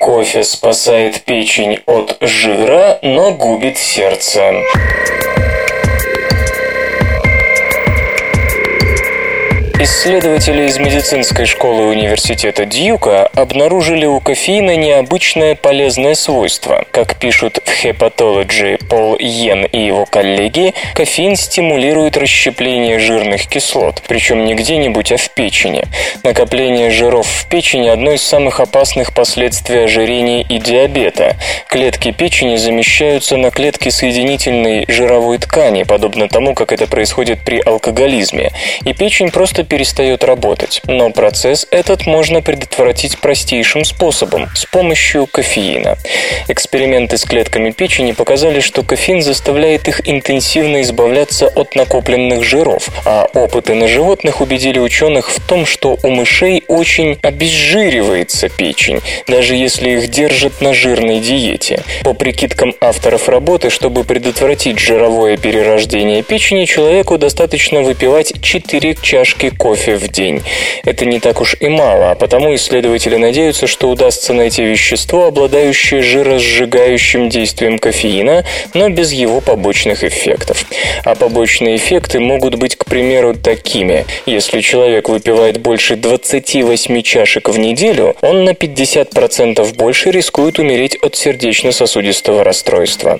Кофе 0.00 0.42
спасает 0.42 1.22
печень 1.22 1.78
от 1.86 2.16
жира, 2.20 2.98
но 3.02 3.32
губит 3.32 3.78
сердце. 3.78 4.52
Исследователи 9.84 10.62
из 10.66 10.78
медицинской 10.78 11.44
школы 11.44 11.88
университета 11.88 12.64
Дьюка 12.64 13.26
обнаружили 13.34 14.06
у 14.06 14.18
кофеина 14.18 14.76
необычное 14.76 15.56
полезное 15.56 16.14
свойство. 16.14 16.86
Как 16.90 17.16
пишут 17.16 17.58
в 17.62 17.84
Hepatology 17.84 18.82
Пол 18.86 19.18
Йен 19.18 19.66
и 19.66 19.78
его 19.78 20.06
коллеги, 20.06 20.72
кофеин 20.94 21.36
стимулирует 21.36 22.16
расщепление 22.16 22.98
жирных 22.98 23.46
кислот, 23.46 24.02
причем 24.08 24.46
не 24.46 24.54
где-нибудь, 24.54 25.12
а 25.12 25.18
в 25.18 25.28
печени. 25.28 25.84
Накопление 26.22 26.90
жиров 26.90 27.26
в 27.26 27.46
печени– 27.50 27.88
одно 27.90 28.12
из 28.12 28.22
самых 28.22 28.60
опасных 28.60 29.12
последствий 29.12 29.84
ожирения 29.84 30.40
и 30.48 30.60
диабета. 30.60 31.36
Клетки 31.68 32.10
печени 32.10 32.56
замещаются 32.56 33.36
на 33.36 33.50
клетки 33.50 33.90
соединительной 33.90 34.86
жировой 34.88 35.36
ткани, 35.36 35.82
подобно 35.82 36.30
тому, 36.30 36.54
как 36.54 36.72
это 36.72 36.86
происходит 36.86 37.44
при 37.44 37.60
алкоголизме, 37.60 38.50
и 38.86 38.94
печень 38.94 39.30
просто 39.30 39.62
перестает 39.74 40.22
работать. 40.22 40.80
Но 40.86 41.10
процесс 41.10 41.66
этот 41.72 42.06
можно 42.06 42.40
предотвратить 42.40 43.18
простейшим 43.18 43.84
способом– 43.84 44.48
с 44.54 44.66
помощью 44.66 45.26
кофеина. 45.26 45.98
Эксперименты 46.46 47.18
с 47.18 47.24
клетками 47.24 47.72
печени 47.72 48.12
показали, 48.12 48.60
что 48.60 48.84
кофеин 48.84 49.20
заставляет 49.20 49.88
их 49.88 50.08
интенсивно 50.08 50.82
избавляться 50.82 51.48
от 51.48 51.74
накопленных 51.74 52.44
жиров, 52.44 52.88
а 53.04 53.26
опыты 53.34 53.74
на 53.74 53.88
животных 53.88 54.40
убедили 54.40 54.78
ученых 54.78 55.32
в 55.32 55.40
том, 55.40 55.66
что 55.66 55.98
у 56.04 56.10
мышей 56.10 56.62
очень 56.68 57.18
обезжиривается 57.22 58.48
печень, 58.48 59.00
даже 59.26 59.56
если 59.56 59.90
их 59.90 60.08
держат 60.08 60.60
на 60.60 60.72
жирной 60.72 61.18
диете. 61.18 61.82
По 62.04 62.14
прикидкам 62.14 62.74
авторов 62.80 63.28
работы, 63.28 63.70
чтобы 63.70 64.04
предотвратить 64.04 64.78
жировое 64.78 65.36
перерождение 65.36 66.22
печени, 66.22 66.64
человеку 66.64 67.18
достаточно 67.18 67.82
выпивать 67.82 68.40
4 68.40 68.94
чашки 69.02 69.50
кофе 69.64 69.94
в 69.94 70.08
день. 70.08 70.42
Это 70.84 71.06
не 71.06 71.20
так 71.20 71.40
уж 71.40 71.56
и 71.58 71.68
мало, 71.68 72.10
а 72.10 72.14
потому 72.14 72.54
исследователи 72.54 73.16
надеются, 73.16 73.66
что 73.66 73.88
удастся 73.88 74.34
найти 74.34 74.62
вещество, 74.62 75.24
обладающее 75.28 76.02
жиросжигающим 76.02 77.30
действием 77.30 77.78
кофеина, 77.78 78.44
но 78.74 78.90
без 78.90 79.12
его 79.12 79.40
побочных 79.40 80.04
эффектов. 80.04 80.66
А 81.06 81.14
побочные 81.14 81.76
эффекты 81.76 82.20
могут 82.20 82.56
быть, 82.56 82.76
к 82.76 82.84
примеру, 82.84 83.34
такими. 83.34 84.04
Если 84.26 84.60
человек 84.60 85.08
выпивает 85.08 85.58
больше 85.62 85.96
28 85.96 87.00
чашек 87.00 87.48
в 87.48 87.58
неделю, 87.58 88.16
он 88.20 88.44
на 88.44 88.50
50% 88.50 89.76
больше 89.76 90.10
рискует 90.10 90.58
умереть 90.58 90.96
от 90.96 91.16
сердечно-сосудистого 91.16 92.44
расстройства. 92.44 93.18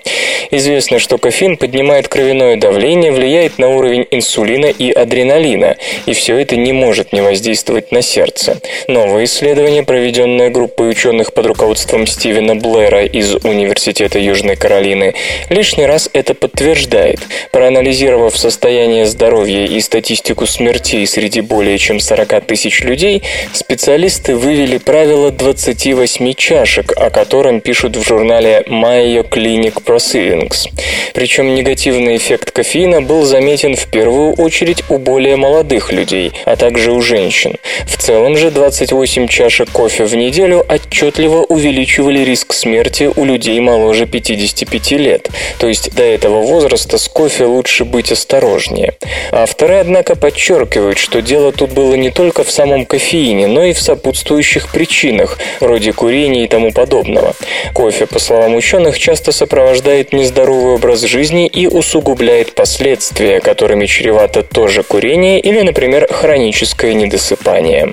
Известно, 0.50 0.98
что 0.98 1.16
кофеин 1.16 1.56
поднимает 1.56 2.08
кровяное 2.08 2.56
давление, 2.58 3.12
влияет 3.12 3.58
на 3.58 3.70
уровень 3.70 4.06
инсулина 4.10 4.66
и 4.66 4.90
адреналина, 4.90 5.78
и 6.04 6.12
все 6.12 6.34
это 6.35 6.57
не 6.57 6.73
может 6.73 7.12
не 7.12 7.21
воздействовать 7.21 7.93
на 7.93 8.03
сердце. 8.03 8.61
Новое 8.88 9.25
исследование, 9.25 9.83
проведенное 9.83 10.50
группой 10.50 10.91
ученых 10.91 11.33
под 11.33 11.47
руководством 11.47 12.07
Стивена 12.07 12.55
Блэра 12.55 13.05
из 13.05 13.35
Университета 13.35 14.19
Южной 14.19 14.57
Каролины, 14.57 15.14
лишний 15.50 15.87
раз 15.87 16.09
это 16.12 16.35
подтверждает. 16.35 17.21
Проанализировав 17.53 18.37
состояние 18.37 19.07
здоровья 19.07 19.67
и 19.67 19.81
статистику 19.81 20.47
смертей 20.47 21.07
среди 21.07 21.41
более 21.41 21.79
чем 21.79 22.00
40 22.00 22.47
тысяч 22.47 22.83
людей, 22.83 23.23
специалисты 23.53 24.37
вывели 24.37 24.79
правило 24.79 25.31
28 25.31 26.35
чашек, 26.35 26.93
о 26.97 27.11
котором 27.11 27.61
пишут 27.61 27.97
в 27.97 28.07
журнале 28.07 28.64
Mayo 28.69 29.29
Clinic 29.29 29.83
Proceedings. 29.85 30.69
Причем 31.14 31.55
негативный 31.55 32.17
эффект 32.17 32.50
кофеина 32.50 33.03
был 33.03 33.23
заметен 33.23 33.76
в 33.76 33.87
первую 33.91 34.35
очередь 34.35 34.85
у 34.88 34.99
более 34.99 35.37
молодых 35.37 35.93
людей, 35.93 36.13
а 36.44 36.56
также 36.56 36.92
у 36.92 37.00
женщин. 37.00 37.54
В 37.87 37.97
целом 37.97 38.37
же 38.37 38.50
28 38.50 39.28
чашек 39.28 39.71
кофе 39.71 40.04
в 40.04 40.14
неделю 40.14 40.64
отчетливо 40.68 41.42
увеличивали 41.42 42.21
риск 42.21 42.52
смерти 42.52 43.11
у 43.14 43.25
людей 43.25 43.59
моложе 43.61 44.06
55 44.06 44.90
лет. 44.92 45.28
То 45.59 45.68
есть 45.68 45.94
до 45.94 46.02
этого 46.02 46.42
возраста 46.42 46.99
с 46.99 47.09
кофе 47.09 47.44
лучше 47.44 47.85
быть 47.85 48.12
осторожнее. 48.12 48.94
Авторы, 49.33 49.76
однако, 49.76 50.16
подчеркивают, 50.16 50.99
что 50.99 51.23
дело 51.23 51.52
тут 51.52 51.73
было 51.73 51.94
не 51.94 52.11
только 52.11 52.44
в 52.44 52.50
самом 52.50 52.87
кофеине, 52.87 53.47
но 53.47 53.64
и 53.64 53.73
в 53.73 53.80
сопутствующих 53.80 54.73
причинах, 54.73 55.38
вроде 55.61 55.92
курения 55.92 56.44
и 56.44 56.48
тому 56.48 56.72
подобного. 56.72 57.35
Кофе, 57.72 58.07
по 58.07 58.18
словам 58.18 58.55
ученых, 58.55 58.98
часто 58.98 59.33
сопровождает 59.33 60.12
нездоровый 60.12 60.74
образ 60.74 61.03
жизни 61.03 61.46
и 61.46 61.66
усугубляет 61.66 62.55
последствия, 62.55 63.40
которыми 63.40 63.87
чревато 63.87 64.42
тоже 64.42 64.83
курение 64.83 65.40
или, 65.40 65.61
например, 65.62 66.04
хроническое 66.11 66.95
недосыпание. 66.95 67.93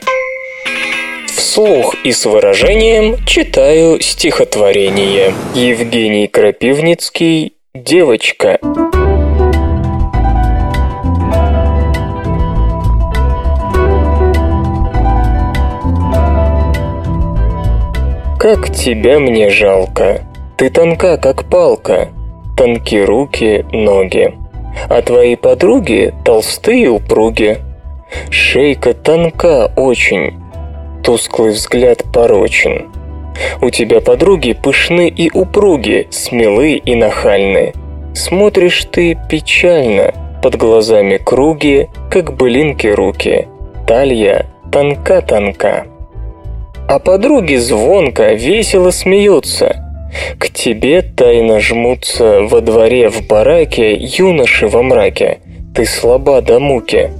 Вслух 1.27 1.95
и 2.03 2.11
с 2.11 2.25
выражением 2.25 3.17
читаю 3.25 3.99
стихотворение. 4.01 5.33
Евгений 5.53 6.27
Крапивницкий 6.27 7.53
«Девочка». 7.73 8.59
Как 18.41 18.73
тебя 18.73 19.19
мне 19.19 19.51
жалко, 19.51 20.23
ты 20.57 20.71
тонка, 20.71 21.17
как 21.17 21.47
палка, 21.47 22.09
тонки 22.57 22.95
руки, 22.95 23.63
ноги. 23.71 24.33
А 24.89 25.01
твои 25.03 25.35
подруги 25.35 26.13
толстые 26.25 26.89
упруги. 26.89 27.59
Шейка 28.29 28.93
тонка 28.93 29.71
очень, 29.75 30.33
тусклый 31.03 31.51
взгляд 31.51 32.03
порочен. 32.13 32.91
У 33.61 33.69
тебя 33.69 34.01
подруги 34.01 34.53
пышны 34.53 35.07
и 35.07 35.31
упруги, 35.31 36.07
смелы 36.11 36.73
и 36.73 36.95
нахальны. 36.95 37.73
Смотришь 38.13 38.85
ты 38.91 39.17
печально, 39.29 40.13
под 40.43 40.57
глазами 40.57 41.17
круги, 41.17 41.87
как 42.09 42.35
былинки 42.35 42.87
руки. 42.87 43.47
Талья 43.87 44.47
тонка-тонка. 44.71 45.85
А 46.87 46.99
подруги 46.99 47.55
звонко, 47.55 48.33
весело 48.33 48.91
смеются. 48.91 49.77
К 50.37 50.49
тебе 50.49 51.01
тайно 51.01 51.59
жмутся 51.59 52.41
во 52.41 52.59
дворе 52.61 53.09
в 53.09 53.25
бараке 53.27 53.93
юноши 53.93 54.67
во 54.67 54.83
мраке. 54.83 55.39
Ты 55.73 55.85
слаба 55.85 56.41
до 56.41 56.59
муки. 56.59 57.11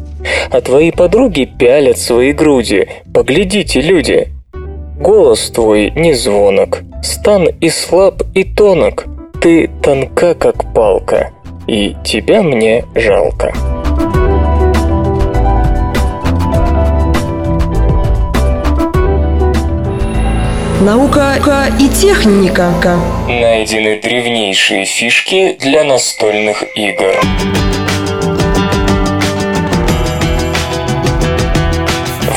А 0.51 0.61
твои 0.61 0.91
подруги 0.91 1.45
пялят 1.45 1.97
свои 1.97 2.33
груди. 2.33 2.87
Поглядите, 3.13 3.81
люди. 3.81 4.27
Голос 4.99 5.49
твой 5.49 5.91
не 5.95 6.13
звонок, 6.13 6.81
стан 7.01 7.47
и 7.59 7.69
слаб, 7.69 8.21
и 8.35 8.43
тонок. 8.43 9.05
Ты 9.41 9.67
тонка, 9.81 10.35
как 10.35 10.71
палка, 10.73 11.31
и 11.65 11.95
тебя 12.03 12.43
мне 12.43 12.85
жалко. 12.93 13.51
Наука 20.81 21.35
и 21.79 21.87
техника. 21.89 22.71
Найдены 23.27 23.99
древнейшие 24.01 24.85
фишки 24.85 25.55
для 25.59 25.83
настольных 25.83 26.63
игр. 26.75 27.19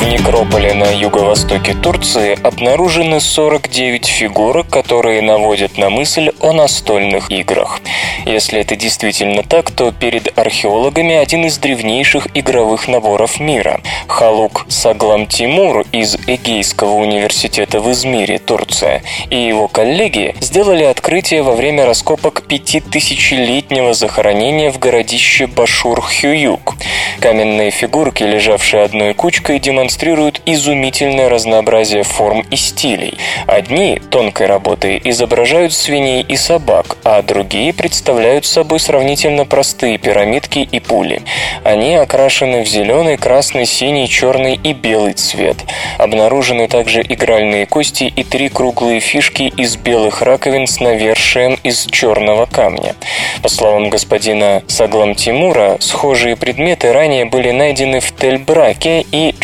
В 0.05 0.07
некрополе 0.07 0.75
на 0.75 0.91
юго-востоке 0.91 1.73
Турции 1.73 2.39
обнаружены 2.47 3.21
49 3.21 4.05
фигурок, 4.07 4.69
которые 4.69 5.23
наводят 5.23 5.79
на 5.79 5.89
мысль 5.89 6.31
о 6.41 6.53
настольных 6.53 7.31
играх. 7.31 7.81
Если 8.27 8.61
это 8.61 8.77
действительно 8.77 9.43
так, 9.43 9.71
то 9.71 9.93
перед 9.93 10.39
археологами 10.39 11.15
один 11.15 11.47
из 11.47 11.57
древнейших 11.57 12.29
игровых 12.35 12.87
наборов 12.87 13.41
мира. 13.41 13.81
Халук 14.07 14.67
Саглам 14.69 15.27
Тимур 15.27 15.87
из 15.91 16.17
Эгейского 16.27 16.93
университета 16.97 17.81
в 17.81 17.91
Измире, 17.91 18.39
Турция, 18.39 19.03
и 19.31 19.39
его 19.39 19.69
коллеги 19.69 20.35
сделали 20.41 20.85
открытие 20.85 21.43
во 21.43 21.53
время 21.53 21.87
раскопок 21.87 22.43
пятитысячелетнего 22.43 23.95
захоронения 23.95 24.71
в 24.71 24.79
городище 24.79 25.47
Башур-Хююк. 25.47 26.75
Каменные 27.21 27.71
фигурки, 27.71 28.23
лежавшие 28.23 28.83
одной 28.83 29.15
кучкой, 29.15 29.59
демонстрируют 29.59 29.94
демонстрируют 29.95 30.43
изумительное 30.45 31.29
разнообразие 31.29 32.03
форм 32.03 32.45
и 32.51 32.57
стилей. 32.57 33.17
Одни 33.47 34.01
тонкой 34.11 34.49
работы 34.49 35.01
изображают 35.05 35.73
свиней 35.73 36.23
и 36.23 36.37
собак, 36.37 36.97
а 37.05 37.23
другие 37.23 37.73
представляют 37.73 38.45
собой 38.45 38.81
сравнительно 38.81 39.45
простые 39.45 39.99
пирамидки 39.99 40.59
и 40.59 40.81
пули. 40.81 41.23
Они 41.63 41.95
окрашены 41.95 42.65
в 42.65 42.69
зеленый, 42.69 43.17
красный, 43.17 43.67
синий, 43.67 44.09
черный 44.09 44.59
и 44.63 44.73
белый 44.73 45.13
цвет. 45.13 45.59
Обнаружены 45.99 46.67
также 46.67 47.01
игральные 47.01 47.67
кости 47.67 48.05
и 48.05 48.25
три 48.25 48.49
круглые 48.49 48.99
фишки 48.99 49.53
из 49.57 49.77
белых 49.77 50.23
раковин 50.23 50.67
с 50.67 50.81
навершием 50.81 51.57
из 51.63 51.87
черного 51.87 52.47
камня. 52.47 52.97
По 53.43 53.49
словам 53.49 53.91
господина 53.91 54.63
Саглам 54.67 55.15
Тимура, 55.15 55.77
схожие 55.79 56.35
предметы 56.35 56.93
ранее 56.93 57.27
были 57.27 57.53
найдены 57.53 58.01
в 58.01 58.13
Тель-Браке 58.13 59.07
и 59.13 59.35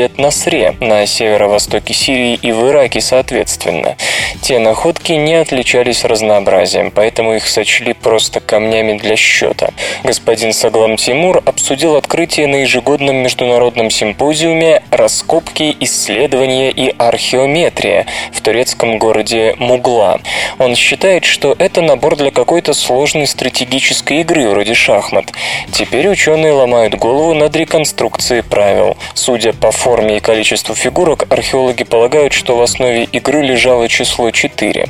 Джемдет-Насре 0.00 0.76
на 0.80 1.04
северо-востоке 1.06 1.92
Сирии 1.92 2.38
и 2.40 2.52
в 2.52 2.68
Ираке 2.68 3.00
соответственно. 3.00 3.96
Те 4.40 4.58
находки 4.58 5.12
не 5.12 5.34
отличались 5.34 6.04
разнообразием, 6.04 6.90
поэтому 6.90 7.34
их 7.34 7.46
сочли 7.46 7.92
просто 7.92 8.40
камнями 8.40 8.96
для 8.96 9.16
счета. 9.16 9.70
Господин 10.02 10.52
Саглам 10.52 10.96
Тимур 10.96 11.42
обсудил 11.44 11.96
открытие 11.96 12.46
на 12.46 12.56
ежегодном 12.56 13.16
международном 13.16 13.90
симпозиуме 13.90 14.82
«Раскопки, 14.90 15.76
исследования 15.80 16.70
и 16.70 16.94
археометрия» 16.96 18.06
в 18.32 18.40
турецком 18.40 18.98
городе 18.98 19.54
Мугла. 19.58 20.20
Он 20.58 20.74
считает, 20.76 21.24
что 21.24 21.54
это 21.58 21.82
набор 21.82 22.16
для 22.16 22.30
какой-то 22.30 22.72
сложной 22.72 23.26
стратегической 23.26 24.20
игры 24.20 24.48
вроде 24.48 24.74
шахмат. 24.74 25.32
Теперь 25.72 26.08
ученые 26.08 26.52
ломают 26.52 26.94
голову 26.94 27.34
над 27.34 27.54
реконструкцией 27.54 28.42
правил. 28.42 28.96
Судя 29.14 29.52
по 29.52 29.70
форме 29.70 29.89
и 29.98 30.20
количеству 30.20 30.74
фигурок, 30.76 31.26
археологи 31.28 31.82
полагают, 31.82 32.32
что 32.32 32.56
в 32.56 32.62
основе 32.62 33.04
игры 33.04 33.42
лежало 33.42 33.88
число 33.88 34.30
4. 34.30 34.86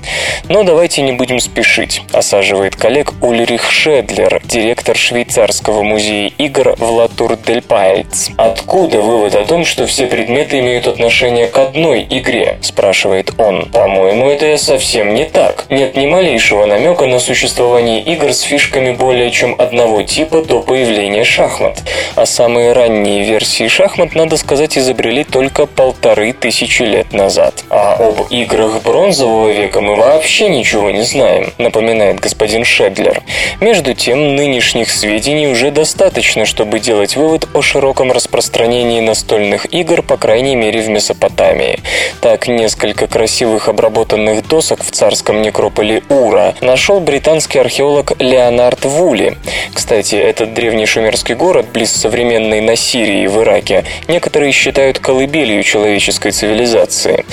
Но 0.48 0.62
давайте 0.62 1.00
не 1.00 1.12
будем 1.12 1.40
спешить, 1.40 2.02
осаживает 2.12 2.76
коллег 2.76 3.14
Ульрих 3.22 3.70
Шедлер, 3.70 4.42
директор 4.44 4.96
швейцарского 4.96 5.82
музея 5.82 6.30
игр 6.36 6.74
в 6.76 6.90
Латур-дель-Пальц. 6.90 8.30
Откуда 8.36 9.00
вывод 9.00 9.34
о 9.34 9.46
том, 9.46 9.64
что 9.64 9.86
все 9.86 10.06
предметы 10.06 10.58
имеют 10.58 10.86
отношение 10.86 11.46
к 11.46 11.56
одной 11.56 12.06
игре? 12.08 12.58
спрашивает 12.60 13.32
он. 13.38 13.70
По-моему, 13.70 14.28
это 14.28 14.56
совсем 14.58 15.14
не 15.14 15.24
так. 15.24 15.64
Нет 15.70 15.96
ни 15.96 16.06
малейшего 16.06 16.66
намека 16.66 17.06
на 17.06 17.20
существование 17.20 18.02
игр 18.02 18.34
с 18.34 18.42
фишками 18.42 18.92
более 18.92 19.30
чем 19.30 19.54
одного 19.58 20.02
типа 20.02 20.42
до 20.42 20.60
появления 20.60 21.24
шахмат. 21.24 21.82
А 22.16 22.26
самые 22.26 22.72
ранние 22.72 23.22
версии 23.22 23.68
шахмат, 23.68 24.14
надо 24.14 24.36
сказать, 24.36 24.76
изобрели 24.90 25.22
только 25.24 25.66
полторы 25.66 26.32
тысячи 26.32 26.82
лет 26.82 27.12
назад. 27.12 27.64
А 27.70 27.94
об 27.94 28.26
играх 28.30 28.82
бронзового 28.82 29.50
века 29.50 29.80
мы 29.80 29.94
вообще 29.94 30.48
ничего 30.48 30.90
не 30.90 31.02
знаем, 31.02 31.52
напоминает 31.58 32.18
господин 32.18 32.64
Шедлер. 32.64 33.22
Между 33.60 33.94
тем, 33.94 34.34
нынешних 34.34 34.90
сведений 34.90 35.46
уже 35.46 35.70
достаточно, 35.70 36.44
чтобы 36.44 36.80
делать 36.80 37.16
вывод 37.16 37.48
о 37.54 37.62
широком 37.62 38.10
распространении 38.10 39.00
настольных 39.00 39.72
игр, 39.72 40.02
по 40.02 40.16
крайней 40.16 40.56
мере 40.56 40.80
в 40.80 40.88
Месопотамии. 40.88 41.78
Так, 42.20 42.48
несколько 42.48 43.06
красивых 43.06 43.68
обработанных 43.68 44.46
досок 44.48 44.82
в 44.82 44.90
царском 44.90 45.40
некрополе 45.42 46.02
Ура 46.08 46.54
нашел 46.60 46.98
британский 46.98 47.60
археолог 47.60 48.12
Леонард 48.18 48.84
Вули. 48.84 49.36
Кстати, 49.72 50.16
этот 50.16 50.54
древний 50.54 50.86
шумерский 50.86 51.36
город, 51.36 51.66
близ 51.72 51.92
современной 51.92 52.60
Насирии 52.60 53.26
в 53.28 53.40
Ираке, 53.40 53.84
некоторые 54.08 54.52
считают 54.52 54.79
колыбелью 54.98 55.62
человеческой 55.62 56.32
цивилизации. 56.32 57.24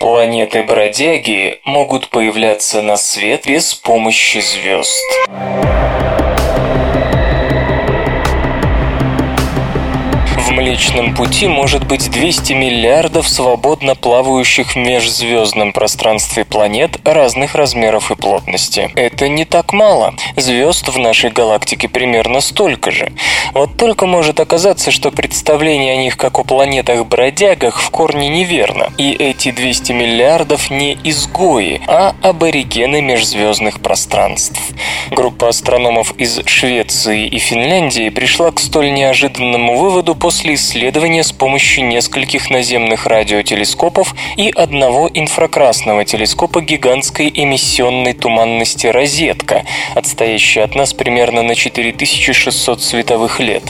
Планеты-бродяги 0.00 1.60
могут 1.64 2.08
появляться 2.08 2.82
на 2.82 2.96
свет 2.96 3.46
без 3.46 3.74
помощи 3.74 4.40
звезд. 4.40 5.04
В 10.50 10.52
Млечном 10.52 11.14
Пути 11.14 11.46
может 11.46 11.86
быть 11.86 12.10
200 12.10 12.54
миллиардов 12.54 13.28
свободно 13.28 13.94
плавающих 13.94 14.72
в 14.72 14.76
межзвездном 14.76 15.72
пространстве 15.72 16.44
планет 16.44 16.98
разных 17.04 17.54
размеров 17.54 18.10
и 18.10 18.16
плотности. 18.16 18.90
Это 18.96 19.28
не 19.28 19.44
так 19.44 19.72
мало. 19.72 20.12
Звезд 20.34 20.88
в 20.88 20.98
нашей 20.98 21.30
галактике 21.30 21.88
примерно 21.88 22.40
столько 22.40 22.90
же. 22.90 23.12
Вот 23.54 23.76
только 23.76 24.06
может 24.06 24.40
оказаться, 24.40 24.90
что 24.90 25.12
представление 25.12 25.92
о 25.92 26.02
них 26.02 26.16
как 26.16 26.40
о 26.40 26.42
планетах-бродягах 26.42 27.80
в 27.80 27.88
корне 27.90 28.28
неверно. 28.28 28.92
И 28.98 29.12
эти 29.12 29.52
200 29.52 29.92
миллиардов 29.92 30.68
не 30.68 30.98
изгои, 31.04 31.80
а 31.86 32.16
аборигены 32.22 33.00
межзвездных 33.00 33.78
пространств. 33.78 34.60
Группа 35.12 35.48
астрономов 35.48 36.12
из 36.18 36.40
Швеции 36.44 37.28
и 37.28 37.38
Финляндии 37.38 38.08
пришла 38.08 38.50
к 38.50 38.58
столь 38.58 38.92
неожиданному 38.92 39.78
выводу 39.78 40.16
после 40.16 40.39
после 40.40 40.54
исследования 40.54 41.22
с 41.22 41.32
помощью 41.32 41.86
нескольких 41.86 42.48
наземных 42.48 43.04
радиотелескопов 43.04 44.14
и 44.38 44.48
одного 44.48 45.10
инфракрасного 45.12 46.06
телескопа 46.06 46.62
гигантской 46.62 47.30
эмиссионной 47.34 48.14
туманности 48.14 48.86
«Розетка», 48.86 49.66
отстоящая 49.94 50.62
от 50.62 50.74
нас 50.74 50.94
примерно 50.94 51.42
на 51.42 51.54
4600 51.54 52.82
световых 52.82 53.38
лет. 53.38 53.64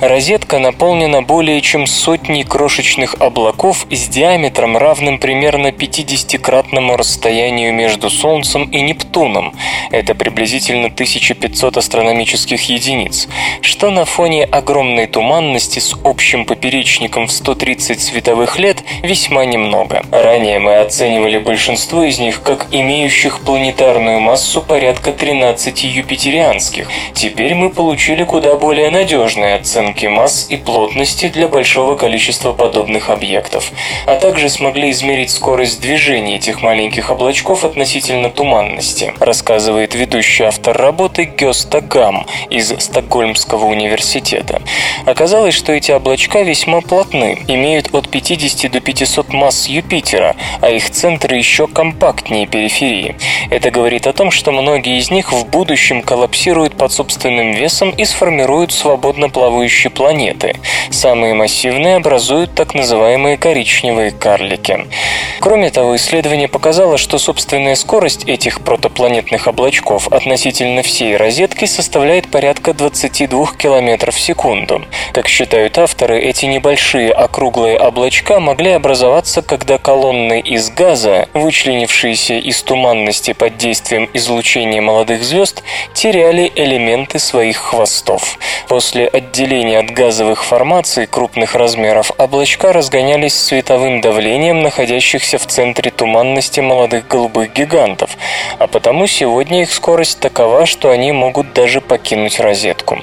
«Розетка» 0.00 0.58
наполнена 0.58 1.22
более 1.22 1.60
чем 1.60 1.86
сотней 1.86 2.42
крошечных 2.42 3.14
облаков 3.20 3.86
с 3.88 4.08
диаметром, 4.08 4.76
равным 4.76 5.20
примерно 5.20 5.68
50-кратному 5.68 6.96
расстоянию 6.96 7.72
между 7.72 8.10
Солнцем 8.10 8.64
и 8.64 8.80
Нептуном. 8.80 9.54
Это 9.92 10.16
приблизительно 10.16 10.86
1500 10.86 11.76
астрономических 11.76 12.60
единиц, 12.68 13.28
что 13.60 13.90
на 13.90 14.04
фоне 14.04 14.44
огромной 14.44 15.06
туманности 15.06 15.78
с 15.78 15.94
общим 16.08 16.44
поперечником 16.44 17.26
в 17.26 17.32
130 17.32 18.00
световых 18.00 18.58
лет 18.58 18.82
весьма 19.02 19.44
немного. 19.44 20.02
Ранее 20.10 20.58
мы 20.58 20.76
оценивали 20.76 21.38
большинство 21.38 22.02
из 22.02 22.18
них 22.18 22.42
как 22.42 22.66
имеющих 22.70 23.40
планетарную 23.40 24.20
массу 24.20 24.62
порядка 24.62 25.12
13 25.12 25.84
юпитерианских. 25.84 26.88
Теперь 27.12 27.54
мы 27.54 27.70
получили 27.70 28.24
куда 28.24 28.54
более 28.54 28.90
надежные 28.90 29.56
оценки 29.56 30.06
масс 30.06 30.46
и 30.48 30.56
плотности 30.56 31.28
для 31.28 31.48
большого 31.48 31.96
количества 31.96 32.52
подобных 32.52 33.10
объектов, 33.10 33.70
а 34.06 34.16
также 34.16 34.48
смогли 34.48 34.90
измерить 34.90 35.30
скорость 35.30 35.80
движения 35.80 36.36
этих 36.36 36.62
маленьких 36.62 37.10
облачков 37.10 37.64
относительно 37.64 38.30
туманности, 38.30 39.12
рассказывает 39.20 39.94
ведущий 39.94 40.44
автор 40.44 40.76
работы 40.76 41.24
Гёста 41.24 41.80
Гам 41.80 42.26
из 42.48 42.68
Стокгольмского 42.78 43.66
университета. 43.66 44.62
Оказалось, 45.04 45.54
что 45.54 45.72
эти 45.72 45.92
облачка 45.98 46.42
весьма 46.42 46.80
плотны, 46.80 47.42
имеют 47.48 47.92
от 47.92 48.08
50 48.08 48.70
до 48.70 48.80
500 48.80 49.32
масс 49.32 49.66
Юпитера, 49.66 50.36
а 50.60 50.70
их 50.70 50.90
центры 50.90 51.36
еще 51.36 51.66
компактнее 51.66 52.46
периферии. 52.46 53.16
Это 53.50 53.70
говорит 53.70 54.06
о 54.06 54.12
том, 54.12 54.30
что 54.30 54.52
многие 54.52 54.98
из 54.98 55.10
них 55.10 55.32
в 55.32 55.46
будущем 55.46 56.02
коллапсируют 56.02 56.76
под 56.76 56.92
собственным 56.92 57.52
весом 57.52 57.90
и 57.90 58.04
сформируют 58.04 58.72
свободно 58.72 59.28
плавающие 59.28 59.90
планеты. 59.90 60.54
Самые 60.90 61.34
массивные 61.34 61.96
образуют 61.96 62.54
так 62.54 62.74
называемые 62.74 63.36
коричневые 63.36 64.12
карлики. 64.12 64.86
Кроме 65.40 65.70
того, 65.70 65.96
исследование 65.96 66.48
показало, 66.48 66.98
что 66.98 67.18
собственная 67.18 67.74
скорость 67.74 68.24
этих 68.24 68.60
протопланетных 68.60 69.46
облачков 69.46 70.08
относительно 70.08 70.82
всей 70.82 71.16
розетки 71.16 71.64
составляет 71.64 72.28
порядка 72.28 72.72
22 72.72 73.46
км 73.58 74.10
в 74.10 74.20
секунду. 74.20 74.82
Как 75.12 75.26
считают 75.28 75.78
авторы, 75.78 75.87
эти 75.96 76.44
небольшие 76.44 77.12
округлые 77.12 77.78
облачка 77.78 78.40
могли 78.40 78.72
образоваться, 78.72 79.42
когда 79.42 79.78
колонны 79.78 80.40
из 80.40 80.70
газа, 80.70 81.28
вычленившиеся 81.34 82.34
из 82.34 82.62
туманности 82.62 83.32
под 83.32 83.56
действием 83.56 84.08
излучения 84.12 84.80
молодых 84.80 85.22
звезд, 85.22 85.62
теряли 85.94 86.52
элементы 86.54 87.18
своих 87.18 87.56
хвостов. 87.56 88.38
После 88.68 89.06
отделения 89.06 89.78
от 89.78 89.90
газовых 89.90 90.44
формаций 90.44 91.06
крупных 91.06 91.54
размеров 91.54 92.12
облачка 92.18 92.72
разгонялись 92.72 93.34
световым 93.34 94.00
давлением 94.00 94.62
находящихся 94.62 95.38
в 95.38 95.46
центре 95.46 95.90
туманности 95.90 96.60
молодых 96.60 97.08
голубых 97.08 97.52
гигантов, 97.52 98.10
а 98.58 98.66
потому 98.66 99.06
сегодня 99.06 99.62
их 99.62 99.72
скорость 99.72 100.20
такова, 100.20 100.66
что 100.66 100.90
они 100.90 101.12
могут 101.12 101.52
даже 101.54 101.80
покинуть 101.80 102.40
розетку. 102.40 102.98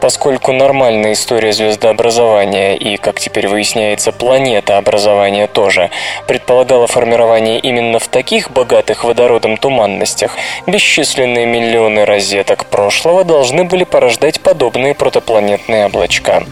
Поскольку 0.00 0.52
нормальная 0.52 1.14
история 1.14 1.52
звездообразования 1.52 2.27
и, 2.28 2.96
как 2.98 3.18
теперь 3.20 3.48
выясняется, 3.48 4.12
планетообразования 4.12 5.46
тоже 5.46 5.90
предполагала 6.26 6.86
формирование 6.86 7.58
именно 7.58 7.98
в 7.98 8.08
таких 8.08 8.50
богатых 8.50 9.04
водородом 9.04 9.56
туманностях, 9.56 10.36
бесчисленные 10.66 11.46
миллионы 11.46 12.04
розеток 12.04 12.66
прошлого 12.66 13.24
должны 13.24 13.64
были 13.64 13.84
порождать 13.84 14.40
подобные 14.40 14.94
протопланетные 14.94 15.86
облачка. 15.86 16.42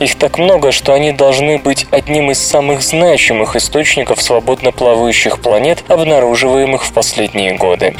Их 0.00 0.16
так 0.16 0.38
много, 0.38 0.70
что 0.70 0.92
они 0.92 1.12
должны 1.12 1.58
быть 1.58 1.86
одним 1.90 2.30
из 2.30 2.38
самых 2.38 2.82
значимых 2.82 3.56
источников 3.56 4.20
свободно 4.20 4.70
плавающих 4.72 5.40
планет, 5.40 5.82
обнаруживаемых 5.88 6.84
в 6.84 6.92
последние 6.92 7.54
годы. 7.54 7.94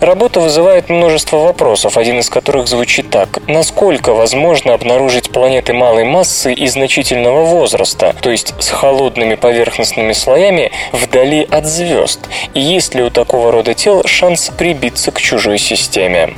Работа 0.00 0.40
вызывает 0.40 0.88
множество 0.88 1.38
вопросов, 1.38 1.96
один 1.96 2.20
из 2.20 2.30
которых 2.30 2.68
звучит 2.68 3.10
так. 3.10 3.40
Насколько 3.48 4.14
возможно 4.14 4.74
обнаружить 4.74 5.30
планеты 5.30 5.72
малой 5.72 6.04
массы 6.04 6.52
и 6.52 6.66
значительного 6.76 7.44
возраста, 7.44 8.14
то 8.20 8.30
есть 8.30 8.54
с 8.60 8.68
холодными 8.68 9.34
поверхностными 9.34 10.12
слоями 10.12 10.70
вдали 10.92 11.42
от 11.50 11.66
звезд? 11.66 12.20
И 12.54 12.60
есть 12.60 12.94
ли 12.94 13.02
у 13.02 13.10
такого 13.10 13.50
рода 13.50 13.72
тел 13.72 14.04
шанс 14.04 14.50
прибиться 14.56 15.10
к 15.10 15.20
чужой 15.20 15.58
системе? 15.58 16.34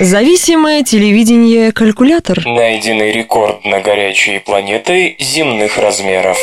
Зависимое 0.00 0.82
телевидение 0.82 1.70
калькулятор. 1.70 2.44
Найденный 2.44 3.12
рекорд 3.12 3.64
на 3.64 3.80
горячие 3.80 4.40
планеты 4.40 5.14
земных 5.20 5.78
размеров. 5.78 6.36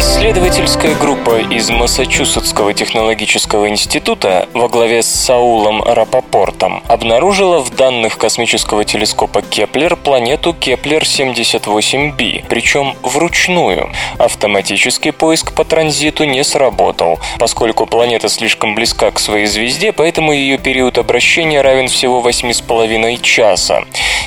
Исследовательская 0.00 0.94
группа 0.94 1.40
из 1.40 1.68
Массачусетского 1.68 2.72
технологического 2.72 3.68
института 3.68 4.48
во 4.54 4.66
главе 4.66 5.02
с 5.02 5.06
Саулом 5.06 5.82
Рапопортом 5.82 6.82
обнаружила 6.88 7.58
в 7.58 7.68
данных 7.76 8.16
космического 8.16 8.86
телескопа 8.86 9.42
Кеплер 9.42 9.96
планету 9.96 10.54
Кеплер-78b, 10.54 12.46
причем 12.48 12.94
вручную. 13.02 13.90
Автоматический 14.16 15.10
поиск 15.10 15.52
по 15.52 15.66
транзиту 15.66 16.24
не 16.24 16.44
сработал, 16.44 17.18
поскольку 17.38 17.84
планета 17.84 18.30
слишком 18.30 18.74
близка 18.74 19.10
к 19.10 19.18
своей 19.18 19.44
звезде, 19.44 19.92
поэтому 19.92 20.32
ее 20.32 20.56
период 20.56 20.96
обращения 20.96 21.60
равен 21.60 21.88
всего 21.88 22.26
8,5 22.26 23.20
часа. 23.20 23.82